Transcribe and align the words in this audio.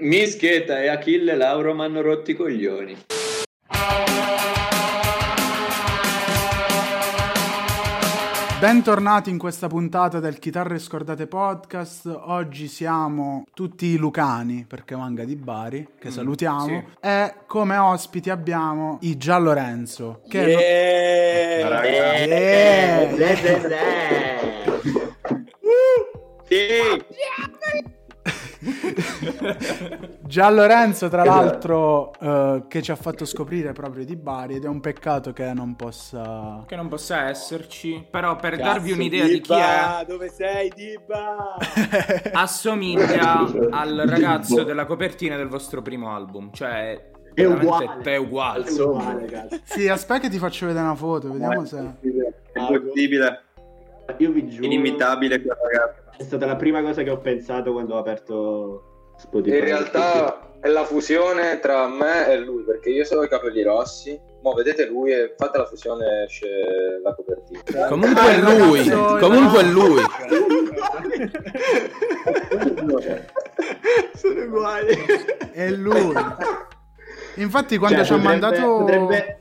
Mischeta 0.00 0.82
e 0.82 0.88
Achille 0.88 1.34
Lauro 1.36 1.74
mi 1.74 1.82
hanno 1.82 2.00
rotti 2.00 2.32
i 2.32 2.34
coglioni. 2.34 2.96
Bentornati 8.58 9.28
in 9.28 9.36
questa 9.38 9.66
puntata 9.68 10.18
del 10.18 10.38
Chitarre 10.38 10.78
Scordate 10.78 11.26
Podcast. 11.26 12.06
Oggi 12.06 12.68
siamo 12.68 13.44
tutti 13.52 13.96
lucani 13.98 14.64
perché 14.66 14.96
manca 14.96 15.24
di 15.24 15.36
Bari, 15.36 15.86
che 15.98 16.10
salutiamo. 16.10 16.66
sì. 16.66 16.82
E 17.00 17.34
come 17.46 17.76
ospiti 17.76 18.30
abbiamo 18.30 18.98
i 19.02 19.18
Gian 19.18 19.42
Lorenzo. 19.42 20.22
Che 20.26 20.38
Yeah! 20.38 21.84
Yeah! 21.84 23.14
Zè, 23.14 23.36
zè, 23.36 23.60
zè. 23.60 24.36
Sì! 26.48 27.05
Gian 30.26 30.54
Lorenzo, 30.54 31.08
tra 31.08 31.24
l'altro, 31.24 32.12
eh, 32.18 32.64
che 32.68 32.82
ci 32.82 32.90
ha 32.90 32.96
fatto 32.96 33.24
scoprire 33.24 33.72
proprio 33.72 34.04
di 34.04 34.16
Bari 34.16 34.56
ed 34.56 34.64
è 34.64 34.68
un 34.68 34.80
peccato 34.80 35.32
che 35.32 35.52
non 35.52 35.76
possa... 35.76 36.64
Che 36.66 36.76
non 36.76 36.88
possa 36.88 37.28
esserci, 37.28 38.04
però 38.10 38.36
per 38.36 38.56
Cazzo, 38.56 38.64
darvi 38.64 38.92
un'idea 38.92 39.24
di 39.24 39.40
chi 39.40 39.52
Dibba, 39.52 40.00
è, 40.00 40.04
Dove 40.04 40.28
sei, 40.28 40.72
Dibba? 40.74 41.56
assomiglia 42.32 43.38
al 43.70 44.04
ragazzo 44.06 44.64
della 44.64 44.84
copertina 44.84 45.36
del 45.36 45.48
vostro 45.48 45.82
primo 45.82 46.14
album. 46.14 46.50
Cioè, 46.52 47.10
È 47.34 47.44
uguale. 47.44 47.98
È 48.02 48.16
uguale. 48.16 48.64
È 48.64 48.80
uguale. 48.80 49.60
Sì, 49.64 49.88
aspetta 49.88 50.20
che 50.20 50.28
ti 50.28 50.38
faccio 50.38 50.66
vedere 50.66 50.84
una 50.84 50.94
foto, 50.94 51.30
vediamo 51.30 51.64
se... 51.64 51.78
È 52.52 52.60
impossibile, 52.60 53.45
Io 54.18 54.30
vi 54.30 54.48
giuro, 54.48 54.64
inimitabile 54.66 55.40
quel 55.42 55.56
ragazzo. 55.60 56.02
è 56.16 56.22
stata 56.22 56.46
la 56.46 56.56
prima 56.56 56.80
cosa 56.82 57.02
che 57.02 57.10
ho 57.10 57.18
pensato 57.18 57.72
quando 57.72 57.94
ho 57.94 57.98
aperto 57.98 59.12
Spotify. 59.18 59.56
In 59.58 59.64
realtà 59.64 60.40
è 60.60 60.68
la 60.68 60.84
fusione 60.84 61.58
tra 61.60 61.86
me 61.88 62.28
e 62.30 62.38
lui, 62.38 62.62
perché 62.64 62.90
io 62.90 63.04
so 63.04 63.22
i 63.22 63.28
capelli 63.28 63.62
rossi. 63.62 64.18
Mo 64.42 64.52
vedete 64.54 64.86
lui 64.86 65.12
e 65.12 65.34
fate 65.36 65.58
la 65.58 65.64
fusione 65.66 66.24
esce 66.24 66.48
la 67.02 67.14
copertina. 67.14 67.86
Comunque 67.88 68.22
è 68.22 68.38
lui. 68.40 68.88
Ragazzo, 68.88 69.16
Comunque 69.26 69.60
è 69.60 69.64
lui. 69.64 70.00
sono 74.14 74.42
uguali. 74.42 74.94
È 75.52 75.70
lui. 75.70 76.14
Infatti 77.36 77.76
quando 77.76 77.98
Cioè, 77.98 78.06
ci 78.06 78.12
ha 78.12 78.16
mandato... 78.16 78.78
potrebbe- 78.78 79.40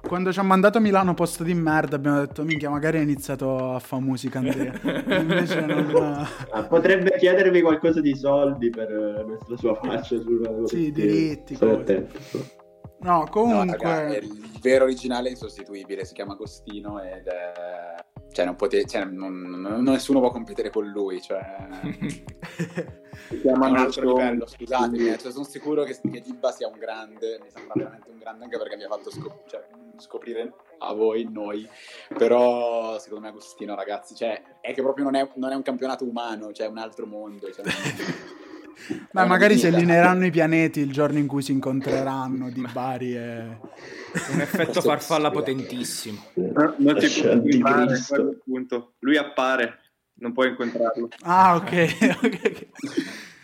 Quando 0.00 0.32
ci 0.32 0.38
ha 0.38 0.42
mandato 0.42 0.80
Milano 0.80 1.12
posto 1.12 1.42
di 1.42 1.52
merda 1.54 1.96
abbiamo 1.96 2.20
detto 2.20 2.42
minchia 2.42 2.70
magari 2.70 2.98
ha 2.98 3.02
iniziato 3.02 3.74
a 3.74 3.78
fare 3.78 4.02
musica 4.02 4.38
Andrea. 4.38 4.72
Invece 5.18 5.60
non... 5.60 6.26
ah, 6.52 6.62
potrebbe 6.64 7.16
chiedervi 7.18 7.60
qualcosa 7.60 8.00
di 8.00 8.14
soldi 8.16 8.70
per 8.70 8.90
eh, 8.90 9.24
la 9.48 9.56
sua 9.56 9.74
faccia 9.74 10.18
sulla 10.20 10.66
Sì, 10.66 10.92
diritti. 10.92 11.58
No, 11.60 11.82
No, 13.00 13.26
comunque... 13.30 13.76
raga, 13.78 14.14
è 14.14 14.16
il 14.18 14.58
vero 14.60 14.84
originale 14.84 15.28
è 15.28 15.30
insostituibile, 15.30 16.04
si 16.04 16.14
chiama 16.14 16.32
Agostino 16.32 17.00
ed 17.00 17.26
è... 17.26 17.94
Cioè, 18.32 18.44
non 18.44 18.56
pote... 18.56 18.84
cioè, 18.86 19.04
non- 19.04 19.38
non- 19.40 19.82
nessuno 19.84 20.20
può 20.20 20.30
competere 20.30 20.70
con 20.70 20.86
lui, 20.86 21.20
cioè... 21.20 21.40
Si 23.28 23.34
È 23.34 23.40
chiama 23.40 23.66
un 23.68 23.76
altro 23.76 24.16
livello, 24.16 24.46
scusatemi, 24.46 25.08
eh, 25.08 25.18
cioè, 25.18 25.32
sono 25.32 25.44
sicuro 25.44 25.82
che, 25.82 25.98
che 26.00 26.20
Dibba 26.20 26.50
sia 26.52 26.68
un 26.68 26.78
grande, 26.78 27.38
mi 27.42 27.50
sembra 27.50 27.74
veramente 27.76 28.08
un 28.10 28.18
grande 28.18 28.44
anche 28.44 28.56
perché 28.56 28.76
mi 28.76 28.84
ha 28.84 28.88
fatto 28.88 29.10
scop- 29.10 29.48
cioè, 29.48 29.66
scoprire 30.00 30.54
a 30.78 30.92
voi, 30.92 31.28
noi, 31.30 31.68
però 32.16 32.98
secondo 32.98 33.24
me 33.24 33.30
Agostino 33.30 33.74
ragazzi, 33.74 34.14
cioè, 34.14 34.40
è 34.60 34.72
che 34.72 34.82
proprio 34.82 35.04
non 35.04 35.16
è, 35.16 35.28
non 35.34 35.52
è 35.52 35.54
un 35.54 35.62
campionato 35.62 36.04
umano, 36.04 36.52
cioè 36.52 36.66
è 36.66 36.70
un 36.70 36.78
altro 36.78 37.06
mondo. 37.06 37.50
Cioè, 37.50 37.64
Beh, 39.10 39.22
è 39.22 39.26
magari 39.26 39.58
si 39.58 39.66
allineeranno 39.66 40.26
i 40.26 40.30
pianeti 40.30 40.80
il 40.80 40.92
giorno 40.92 41.18
in 41.18 41.26
cui 41.26 41.42
si 41.42 41.52
incontreranno 41.52 42.50
di 42.50 42.64
Bari 42.72 43.16
e... 43.16 43.58
Un 44.32 44.40
effetto 44.40 44.80
farfalla 44.80 45.30
potentissimo. 45.30 46.22
No, 46.34 46.74
non 46.78 46.96
ti 46.96 47.06
il 47.06 48.40
punto. 48.44 48.94
Lui 49.00 49.16
appare, 49.16 49.80
non 50.14 50.32
puoi 50.32 50.48
incontrarlo. 50.48 51.08
Ah, 51.22 51.56
ok. 51.56 52.18
ok. 52.22 52.66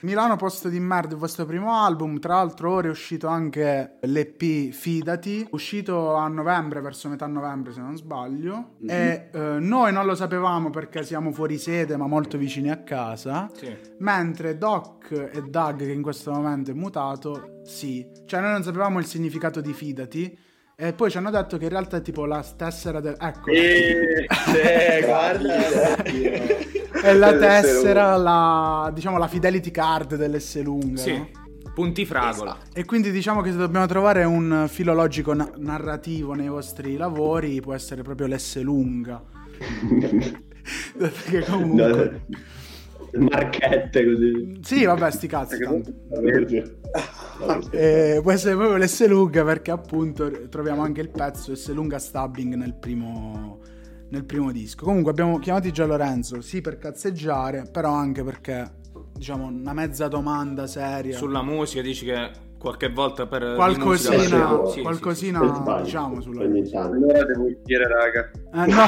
Milano 0.05 0.37
posto 0.37 0.69
di 0.69 0.79
merda, 0.79 1.15
il 1.15 1.19
vostro 1.19 1.47
primo 1.47 1.73
album. 1.73 2.19
Tra 2.19 2.35
l'altro, 2.35 2.73
ora 2.73 2.89
è 2.89 2.91
uscito 2.91 3.27
anche 3.27 3.97
l'EP 4.03 4.69
Fidati, 4.69 5.47
uscito 5.53 6.13
a 6.13 6.29
novembre, 6.29 6.83
verso 6.83 7.09
metà 7.09 7.27
novembre, 7.27 7.73
se 7.73 7.81
non 7.81 7.97
sbaglio. 7.97 8.75
E 8.87 9.31
eh, 9.33 9.39
noi 9.59 9.95
non 9.95 10.05
lo 10.05 10.15
sapevamo 10.15 10.69
perché 10.69 11.05
siamo 11.05 11.33
fuori 11.33 11.57
sede, 11.57 11.97
ma 11.97 12.07
molto 12.07 12.37
vicini 12.37 12.71
a 12.71 12.83
casa. 12.83 13.51
Sì. 13.55 13.75
Mentre 14.01 14.59
Doc 14.59 15.11
e 15.11 15.41
Doug, 15.41 15.79
che 15.79 15.93
in 15.93 16.03
questo 16.03 16.33
momento 16.33 16.71
è 16.71 16.75
mutato, 16.75 17.61
sì. 17.65 18.07
Cioè, 18.27 18.41
noi 18.43 18.53
non 18.53 18.63
sapevamo 18.63 18.99
il 18.99 19.07
significato 19.07 19.63
di 19.63 19.73
Fidati. 19.73 20.39
E 20.77 20.93
poi 20.93 21.09
ci 21.09 21.19
hanno 21.19 21.31
detto 21.31 21.57
che 21.57 21.65
in 21.65 21.71
realtà 21.71 21.99
è 21.99 22.03
tipo 22.03 22.27
la 22.27 22.45
tessera 22.57 22.99
del. 23.01 23.15
Ecco. 23.19 23.49
E... 23.51 24.27
Sì, 24.29 25.05
guarda. 25.07 26.03
È 26.03 27.15
la 27.15 27.37
tessera, 27.37 28.17
la, 28.17 28.91
diciamo 28.93 29.17
la 29.19 29.29
fidelity 29.29 29.71
card 29.71 30.17
dell'S 30.17 30.61
lunga. 30.63 31.01
Sì. 31.01 31.17
no? 31.17 31.29
Punti 31.75 32.05
fragola. 32.05 32.59
E 32.73 32.85
quindi 32.85 33.13
diciamo 33.13 33.41
che 33.41 33.51
se 33.53 33.57
dobbiamo 33.57 33.87
trovare 33.87 34.25
un 34.25 34.67
filologico 34.69 35.33
na- 35.33 35.51
narrativo 35.57 36.35
nei 36.35 36.49
vostri 36.49 36.97
lavori, 36.97 37.61
può 37.61 37.75
essere 37.75 38.03
proprio 38.03 38.27
l'S 38.27 38.61
lunga. 38.63 39.23
Perché 40.99 41.45
comunque. 41.45 42.25
No, 43.13 43.29
marchette 43.31 44.05
così. 44.05 44.59
Sì, 44.61 44.85
vabbè, 44.85 45.11
sti 45.11 45.27
cazzi. 45.29 45.59
tanto. 45.59 45.93
Eh, 47.71 48.21
può 48.23 48.33
essere 48.33 48.55
proprio 48.55 48.77
l'S 48.77 49.07
lunga 49.07 49.45
perché 49.45 49.71
appunto 49.71 50.49
troviamo 50.49 50.83
anche 50.83 51.01
il 51.01 51.11
pezzo 51.11 51.55
S 51.55 51.73
lunga 51.73 51.99
stabbing 51.99 52.55
nel 52.55 52.75
primo, 52.75 53.61
nel 54.09 54.25
primo 54.25 54.53
disco. 54.53 54.85
Comunque 54.85 55.11
abbiamo 55.11 55.39
chiamato 55.39 55.71
Gian 55.71 55.89
Lorenzo, 55.89 56.41
sì 56.41 56.61
per 56.61 56.79
cazzeggiare, 56.79 57.69
però 57.71 57.93
anche 57.93 58.23
perché 58.23 58.83
diciamo 59.15 59.47
una 59.47 59.73
mezza 59.73 60.09
domanda 60.09 60.67
seria. 60.67 61.17
Sulla 61.17 61.43
musica 61.43 61.83
dici 61.83 62.05
che 62.05 62.31
qualche 62.65 62.89
volta 62.89 63.27
per 63.27 63.55
qualcosina, 63.57 64.17
musica-. 64.17 64.67
Sì, 64.67 64.73
sì, 64.73 64.81
qualcosina 64.81 65.39
Per 65.41 65.55
sbaglio, 65.55 65.85
diciamo 65.85 66.21
sulla 66.23 66.45
tanto. 66.45 66.79
Allora 66.79 67.25
devo 67.25 67.45
uscire, 67.45 67.89
raga. 67.89 68.31
Eh, 68.55 68.67
no. 68.73 68.87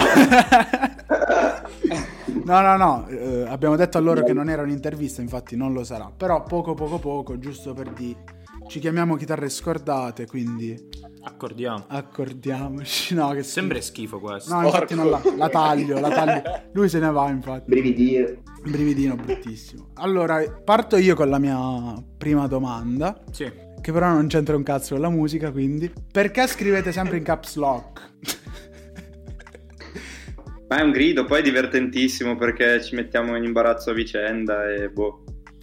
no, 2.44 2.60
no, 2.60 2.76
no, 2.76 3.06
eh, 3.08 3.44
abbiamo 3.46 3.76
detto 3.76 3.98
a 3.98 4.00
loro 4.00 4.22
che 4.22 4.32
non 4.32 4.48
era 4.48 4.62
un'intervista, 4.62 5.20
infatti 5.20 5.56
non 5.56 5.74
lo 5.74 5.84
sarà. 5.84 6.10
Però 6.16 6.42
poco 6.42 6.72
poco 6.72 6.98
poco, 6.98 7.38
giusto 7.38 7.74
per 7.74 7.90
di 7.90 8.16
ci 8.68 8.78
chiamiamo 8.80 9.16
chitarre 9.16 9.48
scordate, 9.48 10.26
quindi. 10.26 10.88
Accordiamo. 11.22 11.84
accordiamoci. 11.88 13.14
No, 13.14 13.30
che 13.32 13.42
Sembra 13.42 13.80
schifo 13.80 14.20
questo. 14.20 14.54
No, 14.54 14.64
infatti 14.64 14.94
non 14.94 15.10
la, 15.10 15.20
la 15.36 15.48
taglio, 15.48 15.98
la 15.98 16.08
taglio. 16.08 16.42
Lui 16.72 16.88
se 16.88 16.98
ne 17.00 17.10
va, 17.10 17.28
infatti. 17.30 17.64
Brividire. 17.68 18.42
Brividino 18.62 19.16
bruttissimo. 19.16 19.88
Allora, 19.94 20.42
parto 20.64 20.96
io 20.96 21.14
con 21.16 21.28
la 21.28 21.38
mia 21.38 21.94
prima 22.16 22.46
domanda, 22.46 23.20
Sì. 23.32 23.50
che 23.80 23.92
però 23.92 24.08
non 24.08 24.26
c'entra 24.28 24.54
un 24.56 24.62
cazzo 24.62 24.94
con 24.94 25.02
la 25.02 25.10
musica, 25.10 25.50
quindi 25.50 25.92
perché 26.12 26.46
scrivete 26.46 26.92
sempre 26.92 27.16
in 27.16 27.24
caps 27.24 27.56
lock? 27.56 28.10
Ma 30.68 30.78
è 30.78 30.82
un 30.82 30.90
grido, 30.90 31.24
poi 31.24 31.40
è 31.40 31.42
divertentissimo 31.42 32.34
perché 32.36 32.82
ci 32.82 32.96
mettiamo 32.96 33.36
in 33.36 33.44
imbarazzo 33.44 33.90
a 33.90 33.94
vicenda 33.94 34.68
e 34.72 34.88
boh. 34.90 35.22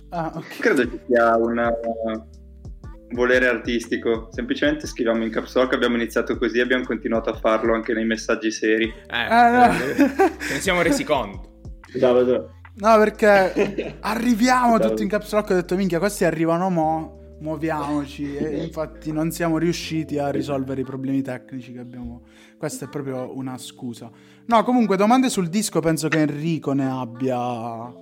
Ah, 0.09 0.31
ok. 0.34 0.59
Credo 0.59 0.84
ci 0.90 1.00
sia 1.08 1.35
una- 1.38 1.74
un 2.06 2.24
volere 3.13 3.47
artistico. 3.47 4.28
Semplicemente 4.31 4.88
scriviamo 4.88 5.24
in 5.24 5.31
caps 5.31 5.56
lock, 5.56 5.74
abbiamo 5.74 5.96
iniziato 5.96 6.38
così, 6.38 6.59
abbiamo 6.59 6.84
continuato 6.84 7.29
a 7.29 7.34
farlo 7.35 7.74
anche 7.74 7.94
nei 7.94 8.06
messaggi 8.06 8.51
seri. 8.51 8.85
Eh, 8.85 9.25
Eh, 9.25 9.50
no. 9.51 9.66
eh, 9.66 10.31
ce 10.40 10.53
ne 10.53 10.59
siamo 10.59 10.81
resi 10.81 11.03
conto. 11.03 11.52
Sabato. 11.97 12.52
No, 12.75 12.97
perché 12.97 13.97
arriviamo 14.02 14.79
Ciao. 14.79 14.90
tutti 14.90 15.03
in 15.03 15.09
caps 15.09 15.31
lock. 15.34 15.50
Ho 15.52 15.53
detto, 15.56 15.75
minchia, 15.75 16.00
questi 16.00 16.25
arrivano 16.25 16.69
mo. 16.69 17.18
Muoviamoci. 17.40 18.35
E 18.38 18.64
infatti 18.64 19.11
non 19.11 19.29
siamo 19.32 19.58
riusciti 19.58 20.17
a 20.17 20.29
risolvere 20.29 20.82
i 20.82 20.84
problemi 20.85 21.22
tecnici 21.22 21.73
che 21.73 21.79
abbiamo. 21.79 22.23
Questa 22.58 22.85
è 22.85 22.88
proprio 22.90 23.35
una 23.35 23.58
scusa. 23.58 24.09
No, 24.46 24.64
comunque, 24.64 24.96
domande 24.96 25.29
sul 25.29 25.49
disco. 25.49 25.82
Penso 25.82 26.08
che 26.08 26.20
Enrico 26.22 26.72
ne 26.72 26.90
abbia 26.90 27.38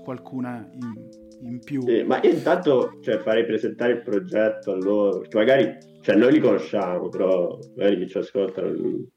qualcuna 0.04 0.64
in, 0.74 0.94
in 1.44 1.60
più. 1.64 1.82
Sì, 1.82 2.04
ma 2.04 2.22
io 2.22 2.32
intanto 2.32 3.00
cioè, 3.02 3.20
farei 3.20 3.46
presentare 3.46 3.94
il 3.94 4.02
progetto 4.02 4.72
a 4.72 4.76
loro, 4.76 5.20
perché 5.20 5.38
magari 5.38 5.78
cioè, 6.02 6.16
noi 6.16 6.34
li 6.34 6.40
conosciamo, 6.40 7.10
però 7.10 7.58
magari 7.76 7.98
chi 8.00 8.08
ci 8.08 8.18
ascolta 8.18 8.62
non, 8.62 9.08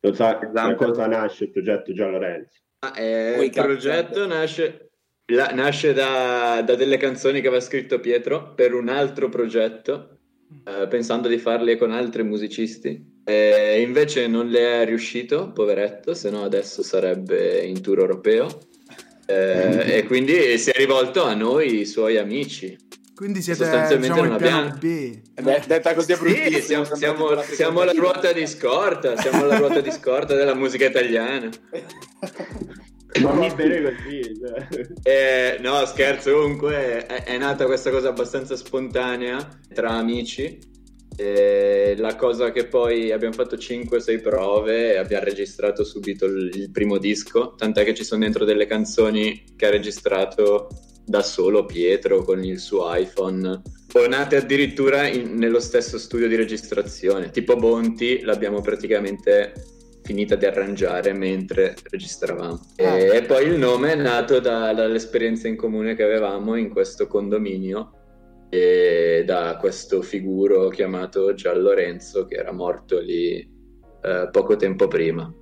non 0.00 0.14
sa 0.14 0.32
da 0.34 0.48
Esatto. 0.48 0.84
cosa 0.84 1.06
nasce 1.06 1.44
il 1.44 1.50
progetto 1.50 1.92
Gian 1.92 2.10
Lorenzo. 2.12 2.60
Ah, 2.80 3.00
eh, 3.00 3.44
il 3.44 3.50
progetto 3.50 4.26
nasce, 4.26 4.90
la- 5.26 5.52
nasce 5.54 5.92
da, 5.92 6.62
da 6.64 6.74
delle 6.74 6.96
canzoni 6.96 7.40
che 7.40 7.46
aveva 7.46 7.62
scritto 7.62 8.00
Pietro 8.00 8.54
per 8.54 8.74
un 8.74 8.88
altro 8.88 9.28
progetto, 9.28 10.18
eh, 10.64 10.88
pensando 10.88 11.28
di 11.28 11.38
farle 11.38 11.76
con 11.76 11.92
altri 11.92 12.24
musicisti. 12.24 13.10
E 13.24 13.80
invece 13.80 14.26
non 14.26 14.48
le 14.48 14.82
è 14.82 14.84
riuscito, 14.84 15.52
poveretto, 15.52 16.12
se 16.12 16.28
no 16.30 16.42
adesso 16.42 16.82
sarebbe 16.82 17.60
in 17.60 17.80
tour 17.80 18.00
europeo. 18.00 18.48
Eh, 19.26 19.96
e 19.98 20.04
quindi 20.04 20.58
si 20.58 20.70
è 20.70 20.76
rivolto 20.76 21.24
a 21.24 21.34
noi, 21.34 21.80
i 21.80 21.86
suoi 21.86 22.18
amici. 22.18 22.76
Quindi 23.14 23.40
siete 23.42 23.64
Sostanzialmente 23.64 24.14
diciamo, 24.14 24.28
non 24.28 24.36
piano 24.38 24.58
abbiamo- 24.74 24.78
B. 24.80 25.18
Eh 25.34 25.42
beh, 25.42 25.62
detta 25.66 25.94
così 25.94 26.14
bruttissimo. 26.16 26.58
Sì, 26.58 26.62
siamo, 26.62 26.84
siamo- 26.96 27.42
siamo 27.42 27.84
la 27.84 27.92
ruota 27.92 28.32
di 28.32 28.46
scorta, 28.46 29.16
siamo 29.16 29.44
la 29.44 29.58
ruota 29.58 29.80
di 29.80 29.90
scorta 29.92 30.34
della 30.34 30.54
musica 30.54 30.86
italiana. 30.86 31.48
Ma 33.20 33.30
va 33.30 33.54
bene 33.54 33.82
così. 33.82 34.22
cioè. 34.40 34.86
Eh, 35.02 35.58
no, 35.60 35.84
scherzo, 35.84 36.32
comunque 36.32 37.06
è, 37.06 37.24
è 37.24 37.38
nata 37.38 37.66
questa 37.66 37.90
cosa 37.90 38.08
abbastanza 38.08 38.56
spontanea 38.56 39.46
tra 39.72 39.90
amici. 39.90 40.58
E 41.16 41.94
la 41.98 42.16
cosa 42.16 42.50
che 42.52 42.66
poi 42.66 43.12
abbiamo 43.12 43.34
fatto 43.34 43.56
5-6 43.56 44.20
prove 44.22 44.94
e 44.94 44.96
abbiamo 44.96 45.24
registrato 45.24 45.84
subito 45.84 46.24
il, 46.24 46.50
il 46.54 46.70
primo 46.70 46.98
disco, 46.98 47.54
tant'è 47.56 47.84
che 47.84 47.94
ci 47.94 48.04
sono 48.04 48.22
dentro 48.22 48.44
delle 48.44 48.66
canzoni 48.66 49.44
che 49.56 49.66
ha 49.66 49.70
registrato 49.70 50.68
da 51.04 51.22
solo 51.22 51.66
Pietro 51.66 52.22
con 52.22 52.42
il 52.44 52.58
suo 52.58 52.92
iPhone, 52.94 53.60
o 53.94 54.06
nate 54.06 54.36
addirittura 54.36 55.06
in- 55.06 55.34
nello 55.34 55.60
stesso 55.60 55.98
studio 55.98 56.28
di 56.28 56.36
registrazione, 56.36 57.30
tipo 57.30 57.56
Bonti 57.56 58.20
l'abbiamo 58.22 58.60
praticamente 58.60 59.52
finita 60.04 60.34
di 60.34 60.46
arrangiare 60.46 61.12
mentre 61.12 61.76
registravamo. 61.90 62.72
E, 62.76 62.84
Ah. 62.86 62.96
e 63.16 63.22
poi 63.22 63.46
il 63.46 63.58
nome 63.58 63.92
è 63.92 63.96
nato 63.96 64.40
da- 64.40 64.72
dall'esperienza 64.72 65.46
in 65.46 65.56
comune 65.56 65.94
che 65.94 66.02
avevamo 66.02 66.56
in 66.56 66.70
questo 66.70 67.06
condominio 67.06 67.98
e 68.54 69.22
da 69.24 69.56
questo 69.58 70.02
figuro 70.02 70.68
chiamato 70.68 71.32
Gian 71.32 71.62
Lorenzo 71.62 72.26
che 72.26 72.34
era 72.34 72.52
morto 72.52 73.00
lì 73.00 73.38
eh, 74.02 74.28
poco 74.30 74.56
tempo 74.56 74.88
prima. 74.88 75.32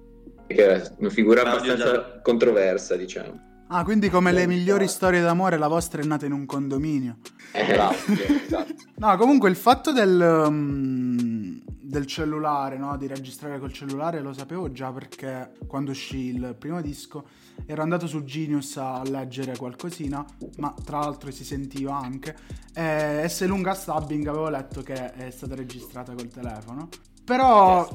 Che 0.47 0.55
era 0.55 0.81
una 0.99 1.11
figura 1.11 1.43
Claudio 1.43 1.73
abbastanza 1.73 2.03
Gian- 2.03 2.21
controversa, 2.23 2.95
diciamo. 2.95 3.65
Ah, 3.67 3.83
quindi 3.83 4.11
come 4.11 4.31
le 4.31 4.47
migliori 4.47 4.87
storie 4.87 5.21
d'amore, 5.21 5.57
la 5.59 5.67
vostra 5.67 6.01
è 6.01 6.05
nata 6.05 6.25
in 6.27 6.33
un 6.33 6.47
condominio. 6.47 7.17
Grazie, 7.53 8.43
esatto. 8.45 8.75
No, 9.01 9.17
comunque 9.17 9.49
il 9.49 9.56
fatto 9.56 9.93
del, 9.93 10.45
um, 10.47 11.59
del 11.65 12.06
cellulare, 12.06 12.77
no? 12.77 12.97
Di 12.99 13.06
registrare 13.06 13.59
col 13.59 13.73
cellulare 13.73 14.21
lo 14.21 14.35
sapevo 14.35 14.71
già 14.71 14.93
perché 14.93 15.53
quando 15.67 15.93
uscì 15.93 16.27
il 16.27 16.55
primo 16.59 16.83
disco 16.83 17.25
ero 17.67 17.83
andato 17.83 18.07
su 18.07 18.25
Genius 18.25 18.77
a 18.77 19.03
leggere 19.05 19.57
qualcosina, 19.57 20.25
ma 20.57 20.75
tra 20.85 20.99
l'altro 20.99 21.31
si 21.31 21.45
sentiva 21.45 21.97
anche. 21.97 22.37
E 22.75 23.25
S. 23.29 23.45
Lunga 23.47 23.75
Stabbing 23.75 24.27
avevo 24.27 24.49
letto 24.49 24.83
che 24.83 25.12
è 25.12 25.31
stata 25.31 25.55
registrata 25.55 26.12
col 26.12 26.29
telefono. 26.29 26.89
Però 27.25 27.89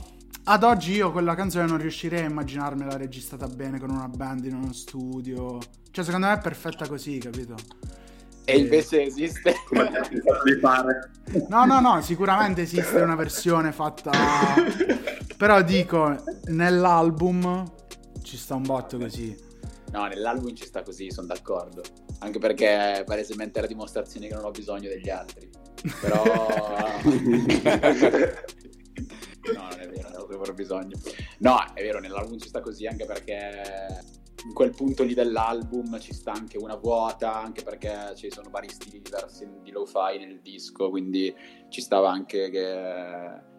ad 0.48 0.64
oggi 0.64 0.94
io 0.94 1.12
quella 1.12 1.34
canzone 1.34 1.66
non 1.66 1.78
riuscirei 1.78 2.22
a 2.22 2.30
immaginarmela 2.30 2.98
registrata 2.98 3.48
bene 3.48 3.80
con 3.80 3.90
una 3.90 4.08
band 4.08 4.46
in 4.46 4.56
uno 4.56 4.74
studio. 4.74 5.60
Cioè, 5.90 6.04
secondo 6.04 6.28
me 6.28 6.34
è 6.34 6.40
perfetta 6.40 6.88
così, 6.88 7.18
capito? 7.18 7.56
E 8.46 8.58
invece 8.60 9.04
esiste. 9.04 9.56
Come 9.68 9.90
ti 10.10 10.60
fare. 10.60 11.12
No, 11.50 11.66
no, 11.66 11.80
no, 11.80 12.02
sicuramente 12.02 12.62
esiste 12.62 13.02
una 13.02 13.16
versione 13.16 13.72
fatta. 13.72 14.12
Però 15.36 15.62
dico, 15.64 16.24
nell'album 16.46 17.64
ci 18.22 18.38
sta 18.38 18.54
un 18.54 18.62
botto 18.62 18.98
così. 18.98 19.36
No, 19.96 20.08
nell'album 20.08 20.54
ci 20.54 20.66
sta 20.66 20.84
così, 20.84 21.10
sono 21.10 21.28
d'accordo. 21.28 21.82
Anche 22.20 22.38
perché 22.38 23.00
è 23.00 23.04
palesemente 23.06 23.62
la 23.62 23.68
dimostrazione 23.68 24.28
che 24.28 24.34
non 24.34 24.44
ho 24.44 24.52
bisogno 24.52 24.90
degli 24.90 25.10
altri. 25.10 25.50
Però... 26.02 26.22
no, 29.54 29.62
non 29.62 29.80
è 29.80 29.88
vero, 29.88 30.10
ho 30.18 30.26
proprio 30.26 30.54
bisogno. 30.54 30.98
No, 31.40 31.56
è 31.74 31.82
vero, 31.82 32.00
nell'album 32.00 32.38
ci 32.38 32.50
sta 32.50 32.60
così 32.60 32.86
anche 32.86 33.06
perché 33.06 34.04
in 34.46 34.54
quel 34.54 34.72
punto 34.72 35.04
lì 35.04 35.14
dell'album 35.14 35.98
ci 36.02 36.14
sta 36.14 36.34
anche 36.34 36.58
una 36.58 36.76
vuota, 36.76 37.42
anche 37.42 37.64
perché 37.64 38.16
ci 38.16 38.30
sono 38.30 38.50
vari 38.50 38.68
stili 38.68 39.02
diversi 39.02 39.48
di 39.64 39.72
lo-fi 39.72 40.18
nel 40.20 40.42
disco, 40.42 40.90
quindi 40.90 41.34
ci 41.70 41.80
stava 41.80 42.12
anche 42.12 42.50
che 42.50 43.54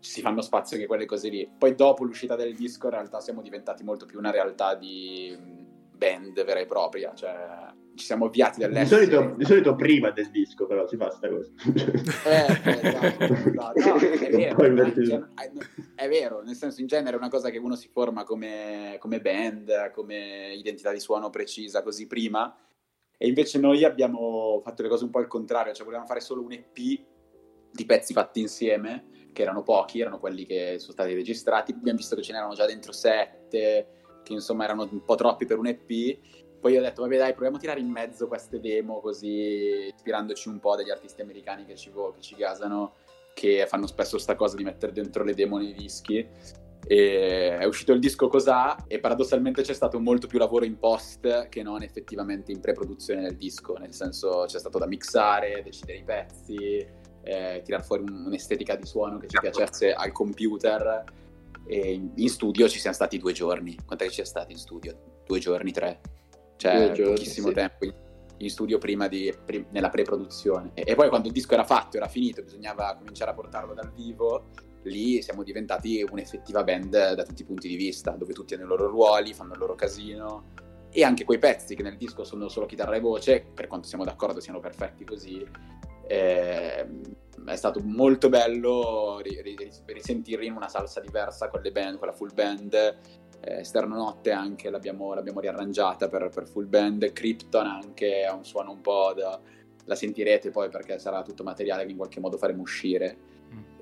si 0.00 0.20
fanno 0.20 0.42
spazio 0.42 0.76
anche 0.76 0.86
quelle 0.86 1.06
cose 1.06 1.30
lì. 1.30 1.50
Poi 1.56 1.74
dopo 1.74 2.04
l'uscita 2.04 2.36
del 2.36 2.54
disco 2.54 2.88
in 2.88 2.92
realtà 2.92 3.20
siamo 3.20 3.40
diventati 3.40 3.84
molto 3.84 4.04
più 4.04 4.18
una 4.18 4.30
realtà 4.30 4.74
di 4.74 5.66
band 5.98 6.42
vera 6.44 6.60
e 6.60 6.66
propria, 6.66 7.12
cioè 7.14 7.74
ci 7.94 8.06
siamo 8.06 8.26
avviati 8.26 8.60
Di 8.60 8.62
dall'essere... 8.62 9.04
solito, 9.04 9.34
di 9.36 9.44
solito 9.44 9.74
prima 9.74 10.10
del 10.10 10.30
disco, 10.30 10.66
però 10.66 10.86
si 10.86 10.96
fa 10.96 11.10
sta 11.10 11.28
cosa. 11.28 11.50
Eh, 12.24 12.46
esatto, 12.80 13.34
è 15.96 16.08
vero, 16.08 16.42
nel 16.42 16.54
senso 16.54 16.80
in 16.80 16.86
genere 16.86 17.16
è 17.16 17.18
una 17.18 17.28
cosa 17.28 17.50
che 17.50 17.58
uno 17.58 17.74
si 17.74 17.88
forma 17.88 18.22
come, 18.24 18.96
come 19.00 19.20
band, 19.20 19.90
come 19.90 20.54
identità 20.54 20.92
di 20.92 21.00
suono 21.00 21.28
precisa 21.28 21.82
così 21.82 22.06
prima, 22.06 22.56
e 23.18 23.26
invece 23.26 23.58
noi 23.58 23.84
abbiamo 23.84 24.60
fatto 24.62 24.82
le 24.82 24.88
cose 24.88 25.04
un 25.04 25.10
po' 25.10 25.18
al 25.18 25.26
contrario, 25.26 25.72
cioè 25.72 25.84
volevamo 25.84 26.08
fare 26.08 26.20
solo 26.20 26.42
un 26.42 26.52
EP 26.52 26.76
di 27.72 27.84
pezzi 27.84 28.12
fatti 28.12 28.40
insieme, 28.40 29.26
che 29.32 29.42
erano 29.42 29.62
pochi, 29.62 30.00
erano 30.00 30.20
quelli 30.20 30.46
che 30.46 30.76
sono 30.78 30.92
stati 30.92 31.14
registrati, 31.14 31.72
abbiamo 31.72 31.98
visto 31.98 32.14
che 32.14 32.22
ce 32.22 32.32
n'erano 32.32 32.54
già 32.54 32.64
dentro 32.64 32.92
sette, 32.92 33.97
che 34.28 34.34
insomma 34.34 34.64
erano 34.64 34.86
un 34.90 35.04
po' 35.04 35.14
troppi 35.14 35.46
per 35.46 35.58
un 35.58 35.66
EP, 35.66 36.18
poi 36.60 36.76
ho 36.76 36.82
detto, 36.82 37.02
vabbè 37.02 37.16
dai, 37.16 37.32
proviamo 37.32 37.56
a 37.56 37.60
tirare 37.60 37.80
in 37.80 37.88
mezzo 37.88 38.28
queste 38.28 38.60
demo 38.60 39.00
così, 39.00 39.90
ispirandoci 39.94 40.48
un 40.48 40.58
po' 40.60 40.76
degli 40.76 40.90
artisti 40.90 41.22
americani 41.22 41.64
che 41.64 41.76
ci, 41.76 41.90
che 41.90 42.20
ci 42.20 42.34
gasano, 42.36 42.94
che 43.32 43.64
fanno 43.66 43.86
spesso 43.86 44.18
sta 44.18 44.34
cosa 44.34 44.56
di 44.56 44.64
mettere 44.64 44.92
dentro 44.92 45.24
le 45.24 45.34
demo 45.34 45.56
nei 45.56 45.72
dischi. 45.72 46.26
E 46.90 47.58
è 47.58 47.64
uscito 47.64 47.92
il 47.92 48.00
disco 48.00 48.28
Cos'ha 48.28 48.84
e 48.86 48.98
paradossalmente 48.98 49.62
c'è 49.62 49.74
stato 49.74 49.98
molto 50.00 50.26
più 50.26 50.38
lavoro 50.38 50.64
in 50.64 50.78
post 50.78 51.48
che 51.48 51.62
non 51.62 51.82
effettivamente 51.82 52.52
in 52.52 52.60
pre-produzione 52.60 53.22
del 53.22 53.36
disco, 53.36 53.74
nel 53.74 53.92
senso 53.92 54.44
c'è 54.46 54.58
stato 54.58 54.78
da 54.78 54.86
mixare, 54.86 55.62
decidere 55.62 55.98
i 55.98 56.04
pezzi, 56.04 56.86
eh, 57.22 57.62
tirar 57.64 57.84
fuori 57.84 58.02
un- 58.02 58.24
un'estetica 58.26 58.74
di 58.74 58.86
suono 58.86 59.18
che 59.18 59.26
ci 59.28 59.38
piacesse 59.38 59.92
al 59.92 60.12
computer 60.12 61.04
e 61.68 62.10
in, 62.14 62.28
studio 62.30 62.66
ci 62.66 62.78
siamo 62.78 62.96
stati 62.96 63.18
due 63.18 63.32
giorni. 63.32 63.76
Quant'è 63.84 64.04
che 64.04 64.10
ci 64.10 64.16
siamo 64.16 64.30
stati 64.30 64.52
in 64.52 64.58
studio? 64.58 65.22
Due 65.26 65.38
giorni, 65.38 65.70
tre? 65.70 66.00
Cioè, 66.56 66.92
giorni, 66.92 67.14
pochissimo 67.14 67.48
sì. 67.48 67.54
tempo 67.54 67.84
in, 68.38 68.50
studio 68.50 68.78
prima 68.78 69.06
di, 69.06 69.32
pri- 69.44 69.66
nella 69.70 69.90
pre-produzione. 69.90 70.70
E, 70.72 70.84
e 70.86 70.94
poi 70.94 71.08
quando 71.08 71.28
il 71.28 71.34
disco 71.34 71.52
era 71.52 71.64
fatto, 71.64 71.98
era 71.98 72.08
finito, 72.08 72.42
bisognava 72.42 72.96
cominciare 72.96 73.32
a 73.32 73.34
portarlo 73.34 73.74
dal 73.74 73.92
vivo, 73.92 74.46
lì 74.84 75.20
siamo 75.20 75.42
diventati 75.42 76.04
un'effettiva 76.08 76.64
band 76.64 77.14
da 77.14 77.22
tutti 77.22 77.42
i 77.42 77.44
punti 77.44 77.68
di 77.68 77.76
vista, 77.76 78.12
dove 78.12 78.32
tutti 78.32 78.54
hanno 78.54 78.64
i 78.64 78.68
loro 78.68 78.88
ruoli, 78.88 79.34
fanno 79.34 79.52
il 79.52 79.58
loro 79.58 79.74
casino. 79.74 80.66
E 80.90 81.04
anche 81.04 81.24
quei 81.24 81.38
pezzi 81.38 81.74
che 81.74 81.82
nel 81.82 81.98
disco 81.98 82.24
sono 82.24 82.48
solo 82.48 82.64
chitarra 82.64 82.96
e 82.96 83.00
voce, 83.00 83.44
per 83.54 83.66
quanto 83.66 83.86
siamo 83.86 84.04
d'accordo 84.04 84.40
siano 84.40 84.58
perfetti 84.58 85.04
così, 85.04 85.46
ehm, 86.08 87.00
è 87.46 87.56
stato 87.56 87.80
molto 87.82 88.28
bello 88.28 89.20
ri- 89.22 89.40
ri- 89.40 89.70
risentirli 89.86 90.46
in 90.46 90.52
una 90.52 90.68
salsa 90.68 91.00
diversa 91.00 91.48
con 91.48 91.60
le 91.60 91.70
band, 91.70 91.98
con 91.98 92.08
la 92.08 92.12
full 92.12 92.32
band. 92.34 92.98
Eh, 93.40 93.62
Notte 93.86 94.32
anche 94.32 94.68
l'abbiamo, 94.68 95.14
l'abbiamo 95.14 95.40
riarrangiata 95.40 96.08
per, 96.08 96.28
per 96.28 96.48
full 96.48 96.68
band. 96.68 97.12
Krypton 97.12 97.66
anche 97.66 98.24
ha 98.24 98.34
un 98.34 98.44
suono 98.44 98.72
un 98.72 98.80
po' 98.80 99.12
da. 99.16 99.40
La 99.84 99.94
sentirete 99.94 100.50
poi 100.50 100.68
perché 100.68 100.98
sarà 100.98 101.22
tutto 101.22 101.44
materiale 101.44 101.84
che 101.84 101.92
in 101.92 101.96
qualche 101.96 102.20
modo 102.20 102.36
faremo 102.36 102.62
uscire. 102.62 103.16